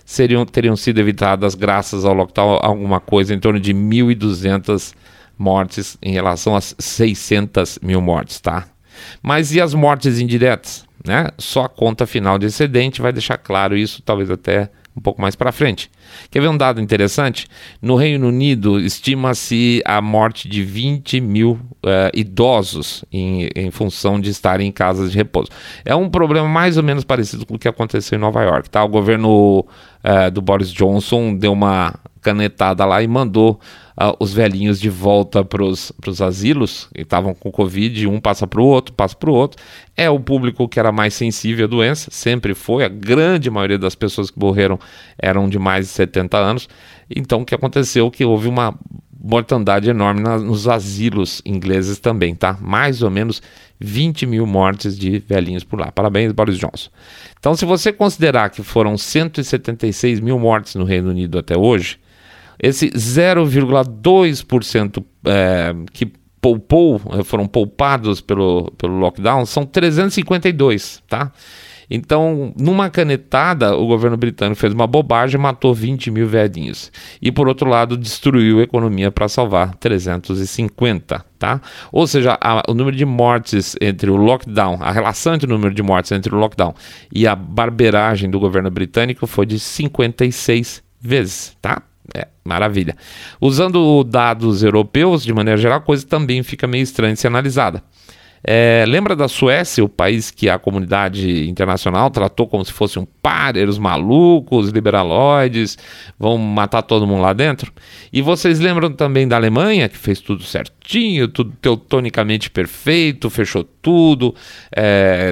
seriam, 0.05 0.45
teriam 0.45 0.75
sido 0.75 0.99
evitadas 0.99 1.55
graças 1.55 2.05
ao 2.05 2.13
lockdown 2.13 2.59
alguma 2.61 2.99
coisa 2.99 3.33
em 3.33 3.39
torno 3.39 3.59
de 3.59 3.73
1.200 3.73 4.93
mortes 5.37 5.97
em 6.01 6.11
relação 6.11 6.55
às 6.55 6.75
600 6.77 7.79
mil 7.81 8.01
mortes, 8.01 8.39
tá? 8.39 8.67
Mas 9.21 9.53
e 9.53 9.61
as 9.61 9.73
mortes 9.73 10.19
indiretas? 10.19 10.85
Né? 11.05 11.29
Só 11.37 11.65
a 11.65 11.69
conta 11.69 12.07
final 12.07 12.39
de 12.39 12.47
excedente 12.47 13.01
vai 13.01 13.13
deixar 13.13 13.37
claro 13.37 13.77
isso, 13.77 14.01
talvez 14.01 14.31
até 14.31 14.69
um 14.95 15.01
pouco 15.01 15.21
mais 15.21 15.35
para 15.35 15.51
frente. 15.51 15.91
Quer 16.31 16.39
ver 16.39 16.47
um 16.47 16.55
dado 16.55 16.79
interessante? 16.79 17.47
No 17.81 17.95
Reino 17.95 18.27
Unido, 18.27 18.79
estima-se 18.79 19.81
a 19.85 20.01
morte 20.01 20.47
de 20.47 20.63
20 20.63 21.19
mil 21.19 21.59
uh, 21.83 22.09
idosos 22.13 23.03
em, 23.11 23.49
em, 23.55 23.69
função 23.71 24.19
de 24.19 24.29
estarem 24.29 24.69
em 24.69 24.71
casas 24.71 25.11
de 25.11 25.17
repouso. 25.17 25.49
É 25.83 25.93
um 25.93 26.09
problema 26.09 26.47
mais 26.47 26.77
ou 26.77 26.83
menos 26.83 27.03
parecido 27.03 27.45
com 27.45 27.55
o 27.55 27.59
que 27.59 27.67
aconteceu 27.67 28.17
em 28.17 28.21
Nova 28.21 28.41
York. 28.41 28.69
Tá? 28.69 28.83
O 28.83 28.87
governo 28.87 29.59
uh, 29.59 30.31
do 30.31 30.41
Boris 30.41 30.71
Johnson 30.71 31.35
deu 31.35 31.51
uma 31.51 31.93
canetada 32.25 32.83
lá 32.85 33.03
e 33.03 33.07
mandou 33.07 33.59
uh, 34.01 34.15
os 34.19 34.33
velhinhos 34.33 34.79
de 34.79 34.89
volta 34.89 35.45
para 35.45 35.63
os 35.63 36.21
asilos, 36.21 36.89
que 36.91 37.03
estavam 37.03 37.35
com 37.35 37.51
Covid, 37.51 38.07
um 38.07 38.19
passa 38.19 38.47
para 38.47 38.59
o 38.59 38.65
outro, 38.65 38.95
passa 38.95 39.15
para 39.15 39.29
o 39.29 39.33
outro. 39.33 39.61
É 39.95 40.09
o 40.09 40.19
público 40.19 40.67
que 40.67 40.79
era 40.79 40.91
mais 40.91 41.13
sensível 41.13 41.65
à 41.65 41.67
doença, 41.67 42.09
sempre 42.11 42.55
foi, 42.55 42.83
a 42.83 42.87
grande 42.87 43.51
maioria 43.51 43.77
das 43.77 43.93
pessoas 43.93 44.31
que 44.31 44.39
morreram 44.39 44.79
eram 45.19 45.47
de 45.47 45.59
mais 45.59 45.85
de 45.85 45.91
70 45.91 46.35
anos. 46.35 46.67
Então, 47.15 47.41
o 47.41 47.45
que 47.45 47.53
aconteceu? 47.53 48.09
Que 48.09 48.25
houve 48.25 48.47
uma 48.47 48.73
mortandade 49.23 49.89
enorme 49.89 50.21
na, 50.21 50.37
nos 50.37 50.67
asilos 50.67 51.43
ingleses 51.45 51.99
também, 51.99 52.33
tá? 52.33 52.57
Mais 52.59 53.03
ou 53.03 53.11
menos 53.11 53.41
20 53.79 54.25
mil 54.25 54.47
mortes 54.47 54.97
de 54.97 55.19
velhinhos 55.19 55.63
por 55.63 55.79
lá. 55.79 55.91
Parabéns, 55.91 56.31
Boris 56.31 56.57
Johnson. 56.57 56.89
Então, 57.37 57.55
se 57.55 57.65
você 57.65 57.93
considerar 57.93 58.49
que 58.49 58.63
foram 58.63 58.97
176 58.97 60.19
mil 60.19 60.39
mortes 60.39 60.73
no 60.73 60.83
Reino 60.83 61.09
Unido 61.09 61.37
até 61.37 61.55
hoje, 61.57 61.99
esse 62.61 62.89
0,2% 62.89 65.03
é, 65.25 65.75
que 65.91 66.11
poupou, 66.39 67.01
foram 67.23 67.47
poupados 67.47 68.21
pelo, 68.21 68.71
pelo 68.77 68.99
lockdown, 68.99 69.43
são 69.45 69.65
352, 69.65 71.01
tá? 71.07 71.31
Então, 71.89 72.53
numa 72.59 72.89
canetada, 72.89 73.75
o 73.75 73.87
governo 73.87 74.17
britânico 74.17 74.59
fez 74.59 74.73
uma 74.73 74.87
bobagem 74.87 75.39
e 75.39 75.41
matou 75.41 75.73
20 75.73 76.11
mil 76.11 76.27
velhinhos. 76.27 76.91
E, 77.21 77.31
por 77.31 77.47
outro 77.47 77.69
lado, 77.69 77.97
destruiu 77.97 78.59
a 78.59 78.63
economia 78.63 79.11
para 79.11 79.27
salvar 79.27 79.75
350, 79.75 81.25
tá? 81.37 81.61
Ou 81.91 82.07
seja, 82.07 82.37
a, 82.41 82.63
o 82.67 82.73
número 82.73 82.95
de 82.95 83.05
mortes 83.05 83.75
entre 83.81 84.09
o 84.09 84.15
lockdown, 84.15 84.79
a 84.81 84.91
relação 84.91 85.35
entre 85.35 85.47
o 85.47 85.53
número 85.53 85.73
de 85.73 85.83
mortes 85.83 86.11
entre 86.11 86.33
o 86.33 86.37
lockdown 86.37 86.73
e 87.11 87.27
a 87.27 87.35
barberagem 87.35 88.29
do 88.29 88.39
governo 88.39 88.71
britânico 88.71 89.27
foi 89.27 89.45
de 89.45 89.59
56 89.59 90.83
vezes, 90.99 91.55
tá? 91.61 91.81
É, 92.13 92.27
maravilha. 92.43 92.95
Usando 93.41 94.03
dados 94.03 94.63
europeus, 94.63 95.23
de 95.23 95.33
maneira 95.33 95.59
geral, 95.59 95.79
a 95.79 95.81
coisa 95.81 96.05
também 96.05 96.43
fica 96.43 96.67
meio 96.67 96.83
estranha 96.83 97.13
de 97.13 97.19
ser 97.19 97.27
analisada. 97.27 97.83
É, 98.47 98.85
lembra 98.87 99.15
da 99.15 99.27
Suécia, 99.27 99.83
o 99.83 99.89
país 99.89 100.29
que 100.29 100.47
a 100.47 100.59
comunidade 100.59 101.49
internacional 101.49 102.11
tratou 102.11 102.47
como 102.47 102.63
se 102.63 102.71
fosse 102.71 102.99
um 102.99 103.07
párer, 103.19 103.67
os 103.67 103.79
malucos, 103.79 104.69
liberaloides, 104.69 105.75
vão 106.19 106.37
matar 106.37 106.83
todo 106.83 107.07
mundo 107.07 107.23
lá 107.23 107.33
dentro? 107.33 107.73
E 108.13 108.21
vocês 108.21 108.59
lembram 108.59 108.91
também 108.91 109.27
da 109.27 109.35
Alemanha, 109.35 109.89
que 109.89 109.97
fez 109.97 110.21
tudo 110.21 110.43
certinho, 110.43 111.27
tudo 111.27 111.53
teutonicamente 111.59 112.51
perfeito, 112.51 113.31
fechou 113.31 113.63
tudo, 113.63 114.35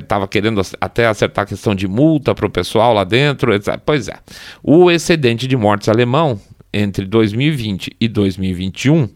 estava 0.02 0.26
é, 0.26 0.28
querendo 0.28 0.60
até 0.82 1.06
acertar 1.06 1.44
a 1.44 1.48
questão 1.48 1.76
de 1.76 1.88
multa 1.88 2.34
para 2.34 2.48
o 2.48 2.50
pessoal 2.50 2.96
lá 2.96 3.04
dentro, 3.04 3.54
etc. 3.54 3.80
Pois 3.86 4.08
é, 4.08 4.16
o 4.64 4.90
excedente 4.90 5.46
de 5.46 5.56
mortes 5.56 5.88
alemão 5.88 6.40
entre 6.74 7.06
2020 7.06 7.96
e 8.00 8.08
2021 8.08 9.08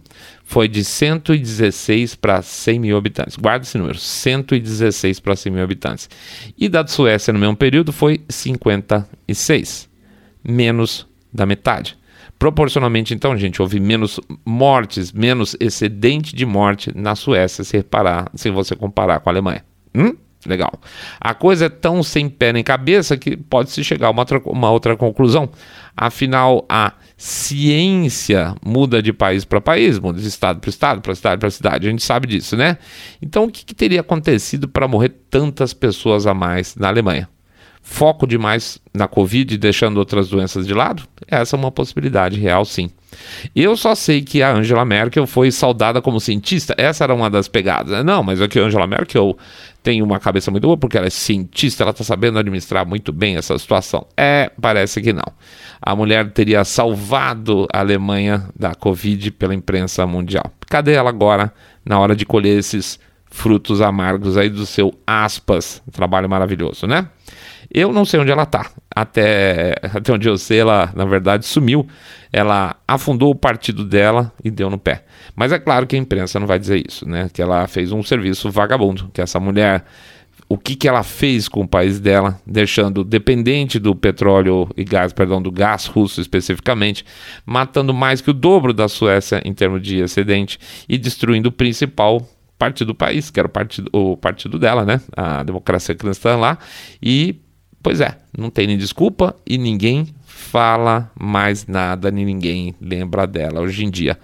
foi 0.43 0.67
de 0.67 0.83
116 0.83 2.15
para 2.15 2.41
100 2.41 2.79
mil 2.79 2.97
habitantes. 2.97 3.35
Guarda 3.35 3.65
esse 3.65 3.77
número: 3.77 3.97
116 3.97 5.19
para 5.19 5.35
100 5.35 5.51
mil 5.51 5.63
habitantes. 5.63 6.09
E 6.57 6.69
da 6.69 6.85
Suécia 6.85 7.33
no 7.33 7.39
mesmo 7.39 7.55
período 7.55 7.91
foi 7.91 8.21
56, 8.29 9.89
menos 10.43 11.07
da 11.33 11.45
metade. 11.45 11.97
Proporcionalmente, 12.39 13.15
então, 13.15 13.35
gente, 13.35 13.61
houve 13.61 13.79
menos 13.79 14.19
mortes, 14.45 15.11
menos 15.11 15.55
excedente 15.59 16.35
de 16.35 16.45
morte 16.45 16.95
na 16.95 17.15
Suécia, 17.15 17.63
se 17.63 17.75
reparar, 17.75 18.29
se 18.35 18.51
você 18.51 18.75
comparar 18.75 19.19
com 19.19 19.29
a 19.29 19.33
Alemanha. 19.33 19.65
Hum? 19.95 20.15
Legal. 20.45 20.71
A 21.19 21.33
coisa 21.33 21.65
é 21.65 21.69
tão 21.69 22.03
sem 22.03 22.29
pé 22.29 22.53
nem 22.53 22.63
cabeça 22.63 23.17
que 23.17 23.35
pode-se 23.35 23.83
chegar 23.83 24.07
a 24.07 24.11
uma 24.11 24.21
outra, 24.21 24.41
uma 24.45 24.71
outra 24.71 24.95
conclusão. 24.95 25.49
Afinal, 25.95 26.65
a 26.69 26.93
ciência 27.17 28.55
muda 28.63 29.01
de 29.01 29.11
país 29.11 29.43
para 29.43 29.59
país, 29.59 29.97
muda 29.97 30.21
de 30.21 30.27
estado 30.27 30.59
para 30.59 30.69
estado, 30.69 31.01
para 31.01 31.15
cidade 31.15 31.39
para 31.39 31.49
cidade. 31.49 31.87
A 31.87 31.89
gente 31.89 32.03
sabe 32.03 32.27
disso, 32.27 32.55
né? 32.55 32.77
Então, 33.21 33.45
o 33.45 33.51
que, 33.51 33.65
que 33.65 33.73
teria 33.73 34.01
acontecido 34.01 34.67
para 34.67 34.87
morrer 34.87 35.09
tantas 35.29 35.73
pessoas 35.73 36.27
a 36.27 36.33
mais 36.33 36.75
na 36.75 36.87
Alemanha? 36.87 37.27
Foco 37.89 38.27
demais 38.27 38.79
na 38.93 39.07
Covid, 39.07 39.57
deixando 39.57 39.97
outras 39.97 40.27
doenças 40.27 40.67
de 40.67 40.73
lado? 40.73 41.03
Essa 41.25 41.55
é 41.55 41.57
uma 41.57 41.71
possibilidade 41.71 42.37
real, 42.37 42.65
sim. 42.65 42.91
Eu 43.55 43.75
só 43.77 43.95
sei 43.95 44.21
que 44.21 44.43
a 44.43 44.53
Angela 44.53 44.85
Merkel 44.85 45.25
foi 45.25 45.49
saudada 45.51 46.01
como 46.01 46.19
cientista. 46.19 46.75
Essa 46.77 47.05
era 47.05 47.15
uma 47.15 47.29
das 47.29 47.47
pegadas. 47.47 48.05
Não, 48.05 48.21
mas 48.21 48.41
é 48.41 48.47
que 48.47 48.59
a 48.59 48.63
Angela 48.63 48.85
Merkel 48.85 49.35
tem 49.81 50.03
uma 50.03 50.19
cabeça 50.19 50.51
muito 50.51 50.67
boa 50.67 50.77
porque 50.77 50.97
ela 50.97 51.07
é 51.07 51.09
cientista, 51.09 51.83
ela 51.83 51.91
está 51.91 52.03
sabendo 52.03 52.37
administrar 52.37 52.85
muito 52.85 53.11
bem 53.11 53.37
essa 53.37 53.57
situação. 53.57 54.05
É, 54.15 54.51
parece 54.61 55.01
que 55.01 55.13
não. 55.13 55.33
A 55.81 55.95
mulher 55.95 56.29
teria 56.31 56.63
salvado 56.65 57.67
a 57.73 57.79
Alemanha 57.79 58.47
da 58.55 58.75
Covid 58.75 59.31
pela 59.31 59.55
imprensa 59.55 60.05
mundial. 60.05 60.51
Cadê 60.67 60.93
ela 60.93 61.09
agora 61.09 61.51
na 61.85 61.97
hora 61.97 62.15
de 62.15 62.25
colher 62.25 62.59
esses 62.59 62.99
frutos 63.31 63.81
amargos 63.81 64.37
aí 64.37 64.49
do 64.49 64.65
seu 64.65 64.93
aspas, 65.07 65.81
trabalho 65.91 66.29
maravilhoso, 66.29 66.85
né? 66.85 67.07
Eu 67.73 67.91
não 67.91 68.05
sei 68.05 68.19
onde 68.19 68.31
ela 68.31 68.43
está. 68.43 68.69
Até, 68.95 69.75
até 69.83 70.13
onde 70.13 70.27
eu 70.27 70.37
sei, 70.37 70.59
ela, 70.59 70.91
na 70.95 71.05
verdade, 71.05 71.45
sumiu. 71.45 71.87
Ela 72.31 72.75
afundou 72.87 73.31
o 73.31 73.35
partido 73.35 73.83
dela 73.83 74.31
e 74.43 74.49
deu 74.49 74.69
no 74.69 74.77
pé. 74.77 75.03
Mas 75.35 75.51
é 75.51 75.59
claro 75.59 75.85
que 75.85 75.95
a 75.95 75.99
imprensa 75.99 76.39
não 76.39 76.47
vai 76.47 76.59
dizer 76.59 76.83
isso, 76.87 77.07
né? 77.07 77.29
Que 77.31 77.41
ela 77.41 77.67
fez 77.67 77.91
um 77.91 78.03
serviço 78.03 78.49
vagabundo, 78.49 79.09
que 79.13 79.21
essa 79.21 79.39
mulher 79.39 79.83
o 80.49 80.57
que, 80.57 80.75
que 80.75 80.87
ela 80.87 81.03
fez 81.03 81.49
com 81.49 81.61
o 81.61 81.67
país 81.67 81.99
dela, 81.99 82.39
deixando 82.45 83.03
dependente 83.03 83.79
do 83.79 83.93
petróleo 83.93 84.69
e 84.77 84.83
gás, 84.83 85.11
perdão, 85.11 85.41
do 85.41 85.51
gás 85.51 85.87
russo 85.87 86.21
especificamente, 86.21 87.05
matando 87.45 87.93
mais 87.93 88.21
que 88.21 88.29
o 88.29 88.33
dobro 88.33 88.73
da 88.73 88.87
Suécia 88.87 89.41
em 89.43 89.53
termos 89.53 89.81
de 89.81 89.97
excedente 89.97 90.57
e 90.87 90.97
destruindo 90.97 91.49
o 91.49 91.51
principal 91.51 92.25
partido 92.57 92.87
do 92.87 92.95
país, 92.95 93.29
que 93.29 93.39
era 93.39 93.47
o 93.47 93.51
partido, 93.51 93.89
o 93.91 94.15
partido 94.15 94.57
dela, 94.57 94.85
né? 94.85 95.01
A 95.15 95.43
democracia 95.43 95.93
cristã 95.93 96.37
lá. 96.37 96.57
E 97.01 97.35
Pois 97.87 98.01
é, 98.01 98.17
não 98.37 98.49
tem 98.49 98.67
nem 98.67 98.77
desculpa 98.77 99.33
e 99.47 99.57
ninguém 99.57 100.13
fala 100.25 101.09
mais 101.17 101.65
nada, 101.67 102.11
nem 102.11 102.25
ninguém 102.25 102.75
lembra 102.81 103.25
dela 103.25 103.61
hoje 103.61 103.85
em 103.85 103.89
dia. 103.89 104.19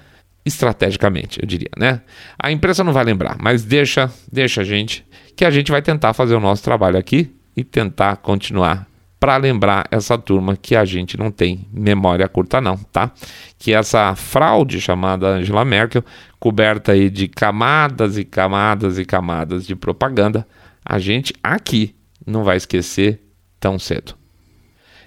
Estrategicamente, 0.45 1.39
eu 1.41 1.47
diria, 1.47 1.69
né? 1.78 2.02
A 2.38 2.52
imprensa 2.52 2.84
não 2.84 2.91
vai 2.91 3.06
lembrar, 3.06 3.38
mas 3.39 3.63
deixa, 3.63 4.12
deixa 4.30 4.60
a 4.60 4.63
gente, 4.65 5.06
que 5.34 5.45
a 5.45 5.49
gente 5.49 5.71
vai 5.71 5.82
tentar 5.82 6.12
fazer 6.12 6.36
o 6.36 6.41
nosso 6.41 6.62
trabalho 6.62 6.97
aqui 6.97 7.34
e 7.56 7.63
tentar 7.63 8.17
continuar 8.17 8.86
para 9.17 9.38
lembrar 9.38 9.88
essa 9.89 10.17
turma 10.17 10.58
que 10.58 10.76
a 10.76 10.84
gente 10.84 11.17
não 11.17 11.32
tem 11.32 11.65
memória 11.71 12.28
curta 12.28 12.60
não, 12.60 12.76
tá? 12.76 13.13
Que 13.58 13.73
essa 13.73 14.13
fraude 14.13 14.82
chamada 14.82 15.38
Angela 15.38 15.63
Merkel, 15.63 16.04
coberta 16.38 16.91
aí 16.91 17.10
de 17.10 17.30
camadas 17.30 18.17
e 18.17 18.26
camadas 18.26 18.99
e 18.99 19.06
camadas 19.06 19.65
de 19.65 19.73
propaganda, 19.73 20.45
a 20.84 20.99
gente 20.99 21.34
aqui 21.41 21.95
não 22.28 22.43
vai 22.43 22.58
esquecer 22.58 23.22
tão 23.63 23.80
cedo. 23.80 24.13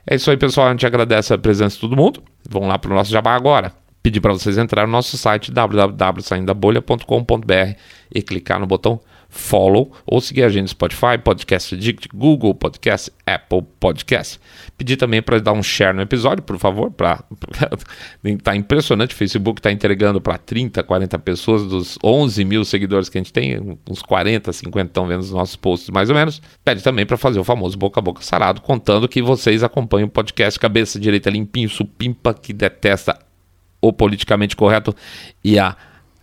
É 0.06 0.14
isso 0.14 0.30
aí, 0.30 0.38
pessoal. 0.38 0.68
A 0.68 0.70
gente 0.70 0.86
agradece 0.86 1.34
a 1.34 1.38
presença 1.38 1.74
de 1.74 1.82
todo 1.82 1.94
mundo. 1.94 2.22
Vamos 2.48 2.68
lá 2.68 2.78
para 2.78 2.90
o 2.90 2.94
nosso 2.94 3.10
jabá 3.10 3.34
agora. 3.34 3.74
Pedir 4.02 4.22
para 4.22 4.32
vocês 4.32 4.56
entrarem 4.56 4.86
no 4.86 4.92
nosso 4.92 5.18
site 5.18 5.52
www.saindabolha.com.br 5.52 7.76
e 8.14 8.22
clicar 8.22 8.58
no 8.58 8.66
botão 8.66 8.98
follow 9.28 9.92
ou 10.06 10.20
seguir 10.20 10.42
a 10.42 10.48
gente 10.48 10.62
no 10.62 10.68
Spotify, 10.68 11.18
Podcast 11.22 11.74
Addict, 11.74 12.08
Google 12.14 12.54
Podcast, 12.54 13.12
Apple 13.26 13.62
Podcast. 13.78 14.40
Pedir 14.76 14.96
também 14.96 15.22
para 15.22 15.40
dar 15.40 15.52
um 15.52 15.62
share 15.62 15.94
no 15.94 16.02
episódio, 16.02 16.42
por 16.42 16.58
favor, 16.58 16.90
para 16.90 17.22
tá 18.42 18.56
impressionante, 18.56 19.14
o 19.14 19.16
Facebook 19.16 19.60
está 19.60 19.70
entregando 19.72 20.20
para 20.20 20.38
30, 20.38 20.82
40 20.82 21.18
pessoas 21.18 21.64
dos 21.64 21.98
11 22.02 22.44
mil 22.44 22.64
seguidores 22.64 23.08
que 23.08 23.18
a 23.18 23.20
gente 23.20 23.32
tem, 23.32 23.78
uns 23.88 24.02
40, 24.02 24.52
50 24.52 24.86
estão 24.88 25.06
vendo 25.06 25.20
os 25.20 25.32
nossos 25.32 25.56
posts 25.56 25.90
mais 25.90 26.08
ou 26.08 26.14
menos. 26.16 26.40
Pede 26.64 26.82
também 26.82 27.06
para 27.06 27.16
fazer 27.16 27.38
o 27.38 27.44
famoso 27.44 27.76
boca 27.76 28.00
a 28.00 28.02
boca 28.02 28.22
sarado, 28.22 28.60
contando 28.60 29.08
que 29.08 29.22
vocês 29.22 29.62
acompanham 29.62 30.08
o 30.08 30.10
podcast 30.10 30.58
Cabeça 30.58 30.98
Direita 30.98 31.30
Limpinho, 31.30 31.68
supimpa, 31.68 32.34
que 32.34 32.52
detesta 32.52 33.18
o 33.80 33.92
politicamente 33.92 34.56
correto 34.56 34.94
e 35.44 35.58
a 35.58 35.76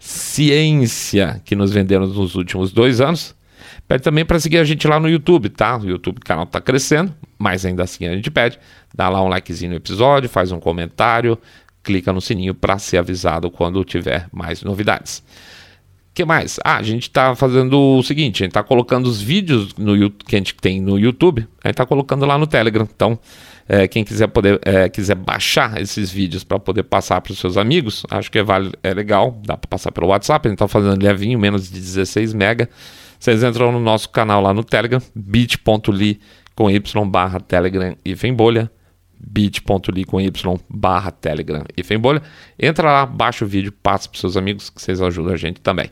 ciência 0.05 1.41
que 1.45 1.55
nos 1.55 1.71
venderam 1.71 2.05
nos 2.05 2.35
últimos 2.35 2.73
dois 2.73 2.99
anos. 2.99 3.33
Pede 3.87 4.03
também 4.03 4.25
para 4.25 4.37
seguir 4.37 4.57
a 4.57 4.63
gente 4.65 4.85
lá 4.85 4.99
no 4.99 5.09
YouTube, 5.09 5.47
tá? 5.47 5.77
O 5.77 5.85
YouTube 5.85 6.19
canal 6.19 6.43
está 6.43 6.59
crescendo, 6.59 7.15
mas 7.39 7.65
ainda 7.65 7.83
assim 7.83 8.05
a 8.05 8.13
gente 8.13 8.29
pede. 8.29 8.59
Dá 8.93 9.07
lá 9.07 9.23
um 9.23 9.29
likezinho 9.29 9.71
no 9.71 9.77
episódio, 9.77 10.29
faz 10.29 10.51
um 10.51 10.59
comentário, 10.59 11.37
clica 11.81 12.11
no 12.11 12.19
sininho 12.19 12.53
para 12.53 12.77
ser 12.77 12.97
avisado 12.97 13.49
quando 13.49 13.81
tiver 13.85 14.27
mais 14.31 14.61
novidades. 14.61 15.23
que 16.13 16.25
mais? 16.25 16.59
Ah, 16.65 16.77
a 16.77 16.83
gente 16.83 17.03
está 17.03 17.33
fazendo 17.33 17.79
o 17.79 18.03
seguinte, 18.03 18.43
a 18.43 18.45
gente 18.45 18.51
está 18.51 18.63
colocando 18.63 19.07
os 19.07 19.21
vídeos 19.21 19.73
no, 19.75 20.11
que 20.11 20.35
a 20.35 20.39
gente 20.39 20.53
tem 20.55 20.81
no 20.81 20.99
YouTube, 20.99 21.47
a 21.63 21.69
gente 21.69 21.75
está 21.75 21.85
colocando 21.85 22.25
lá 22.25 22.37
no 22.37 22.45
Telegram. 22.45 22.87
Então, 22.93 23.17
é, 23.67 23.87
quem 23.87 24.03
quiser 24.03 24.27
poder 24.27 24.59
é, 24.63 24.89
quiser 24.89 25.15
baixar 25.15 25.81
esses 25.81 26.11
vídeos 26.11 26.43
para 26.43 26.59
poder 26.59 26.83
passar 26.83 27.21
para 27.21 27.31
os 27.31 27.39
seus 27.39 27.57
amigos, 27.57 28.05
acho 28.09 28.31
que 28.31 28.39
é, 28.39 28.43
vale, 28.43 28.71
é 28.83 28.93
legal, 28.93 29.39
dá 29.45 29.57
para 29.57 29.67
passar 29.67 29.91
pelo 29.91 30.07
WhatsApp, 30.07 30.47
a 30.47 30.49
gente 30.49 30.55
está 30.55 30.67
fazendo 30.67 31.01
levinho, 31.01 31.39
menos 31.39 31.69
de 31.69 31.79
16 31.79 32.33
mega. 32.33 32.69
Vocês 33.19 33.41
entram 33.41 33.71
no 33.71 33.79
nosso 33.79 34.09
canal 34.09 34.41
lá 34.41 34.53
no 34.53 34.63
Telegram, 34.63 35.01
bit.ly 35.15 36.19
com 36.55 36.69
y 36.69 37.09
barra 37.09 37.39
Telegram 37.39 37.95
e 38.03 38.13
vem 38.13 38.33
bolha, 38.33 38.69
bit.ly 39.25 40.03
com 40.03 40.19
y 40.19 40.59
barra 40.69 41.11
telegram 41.11 41.63
e 41.75 41.83
Fembolha. 41.83 42.21
Entra 42.59 42.91
lá, 42.91 43.05
baixa 43.05 43.45
o 43.45 43.47
vídeo, 43.47 43.71
passa 43.71 44.09
para 44.09 44.19
seus 44.19 44.35
amigos 44.35 44.69
que 44.69 44.81
vocês 44.81 45.01
ajudam 45.01 45.33
a 45.33 45.37
gente 45.37 45.61
também. 45.61 45.89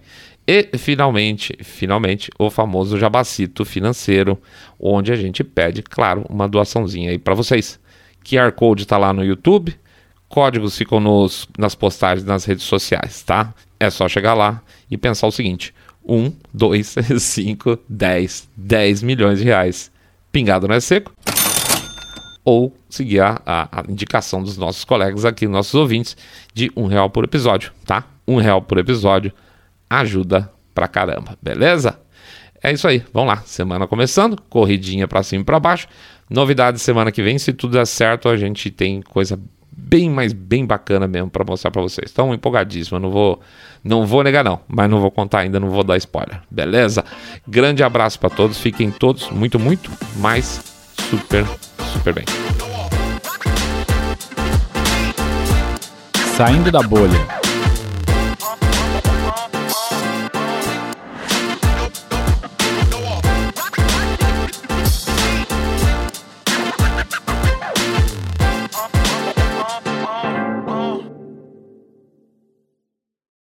E 0.47 0.69
finalmente, 0.77 1.55
finalmente, 1.61 2.29
o 2.37 2.49
famoso 2.49 2.97
jabacito 2.97 3.63
financeiro, 3.63 4.41
onde 4.79 5.11
a 5.11 5.15
gente 5.15 5.43
pede, 5.43 5.81
claro, 5.81 6.25
uma 6.29 6.47
doaçãozinha 6.47 7.11
aí 7.11 7.17
para 7.17 7.35
vocês. 7.35 7.79
QR 8.23 8.51
Code 8.51 8.83
está 8.83 8.97
lá 8.97 9.13
no 9.13 9.23
YouTube, 9.23 9.75
códigos 10.27 10.77
ficam 10.77 10.99
nos, 10.99 11.47
nas 11.57 11.75
postagens 11.75 12.25
nas 12.25 12.45
redes 12.45 12.63
sociais, 12.63 13.21
tá? 13.21 13.53
É 13.79 13.89
só 13.89 14.07
chegar 14.07 14.33
lá 14.33 14.61
e 14.89 14.97
pensar 14.97 15.27
o 15.27 15.31
seguinte: 15.31 15.73
1, 16.05 16.31
2, 16.53 16.95
5, 17.19 17.79
10, 17.87 18.49
10 18.55 19.03
milhões 19.03 19.39
de 19.39 19.45
reais. 19.45 19.91
Pingado 20.31 20.67
não 20.67 20.75
é 20.75 20.79
seco? 20.79 21.13
Ou 22.43 22.75
seguir 22.89 23.19
a, 23.19 23.41
a, 23.45 23.83
indicação 23.87 24.41
dos 24.41 24.57
nossos 24.57 24.83
colegas 24.83 25.25
aqui, 25.25 25.47
nossos 25.47 25.75
ouvintes, 25.75 26.17
de 26.53 26.71
um 26.75 26.87
real 26.87 27.09
por 27.09 27.23
episódio, 27.23 27.71
tá? 27.85 28.05
Um 28.27 28.37
real 28.37 28.61
por 28.61 28.77
episódio 28.79 29.31
ajuda 29.99 30.49
pra 30.73 30.87
caramba, 30.87 31.37
beleza? 31.41 31.99
É 32.63 32.71
isso 32.71 32.87
aí, 32.87 33.03
vamos 33.11 33.29
lá. 33.29 33.41
Semana 33.45 33.87
começando, 33.87 34.39
corridinha 34.49 35.07
pra 35.07 35.23
cima 35.23 35.41
e 35.41 35.45
pra 35.45 35.59
baixo. 35.59 35.87
Novidades 36.29 36.81
semana 36.81 37.11
que 37.11 37.21
vem, 37.21 37.37
se 37.37 37.51
tudo 37.51 37.73
der 37.73 37.85
certo, 37.85 38.29
a 38.29 38.37
gente 38.37 38.69
tem 38.69 39.01
coisa 39.01 39.37
bem, 39.71 40.09
mais 40.09 40.31
bem 40.31 40.65
bacana 40.65 41.07
mesmo 41.07 41.29
para 41.29 41.43
mostrar 41.43 41.71
para 41.71 41.81
vocês. 41.81 42.09
Estão 42.09 42.33
empolgadíssimo, 42.33 42.99
não 42.99 43.09
vou, 43.09 43.41
não 43.83 44.05
vou 44.05 44.23
negar 44.23 44.43
não, 44.43 44.61
mas 44.67 44.89
não 44.89 45.01
vou 45.01 45.11
contar 45.11 45.39
ainda, 45.39 45.59
não 45.59 45.69
vou 45.69 45.83
dar 45.83 45.97
spoiler. 45.97 46.41
Beleza? 46.49 47.03
Grande 47.47 47.83
abraço 47.83 48.19
para 48.19 48.29
todos, 48.29 48.59
fiquem 48.59 48.91
todos 48.91 49.29
muito, 49.29 49.59
muito 49.59 49.91
mais 50.17 50.61
super, 51.09 51.45
super 51.93 52.13
bem. 52.13 52.25
Saindo 56.37 56.71
da 56.71 56.81
bolha. 56.81 57.40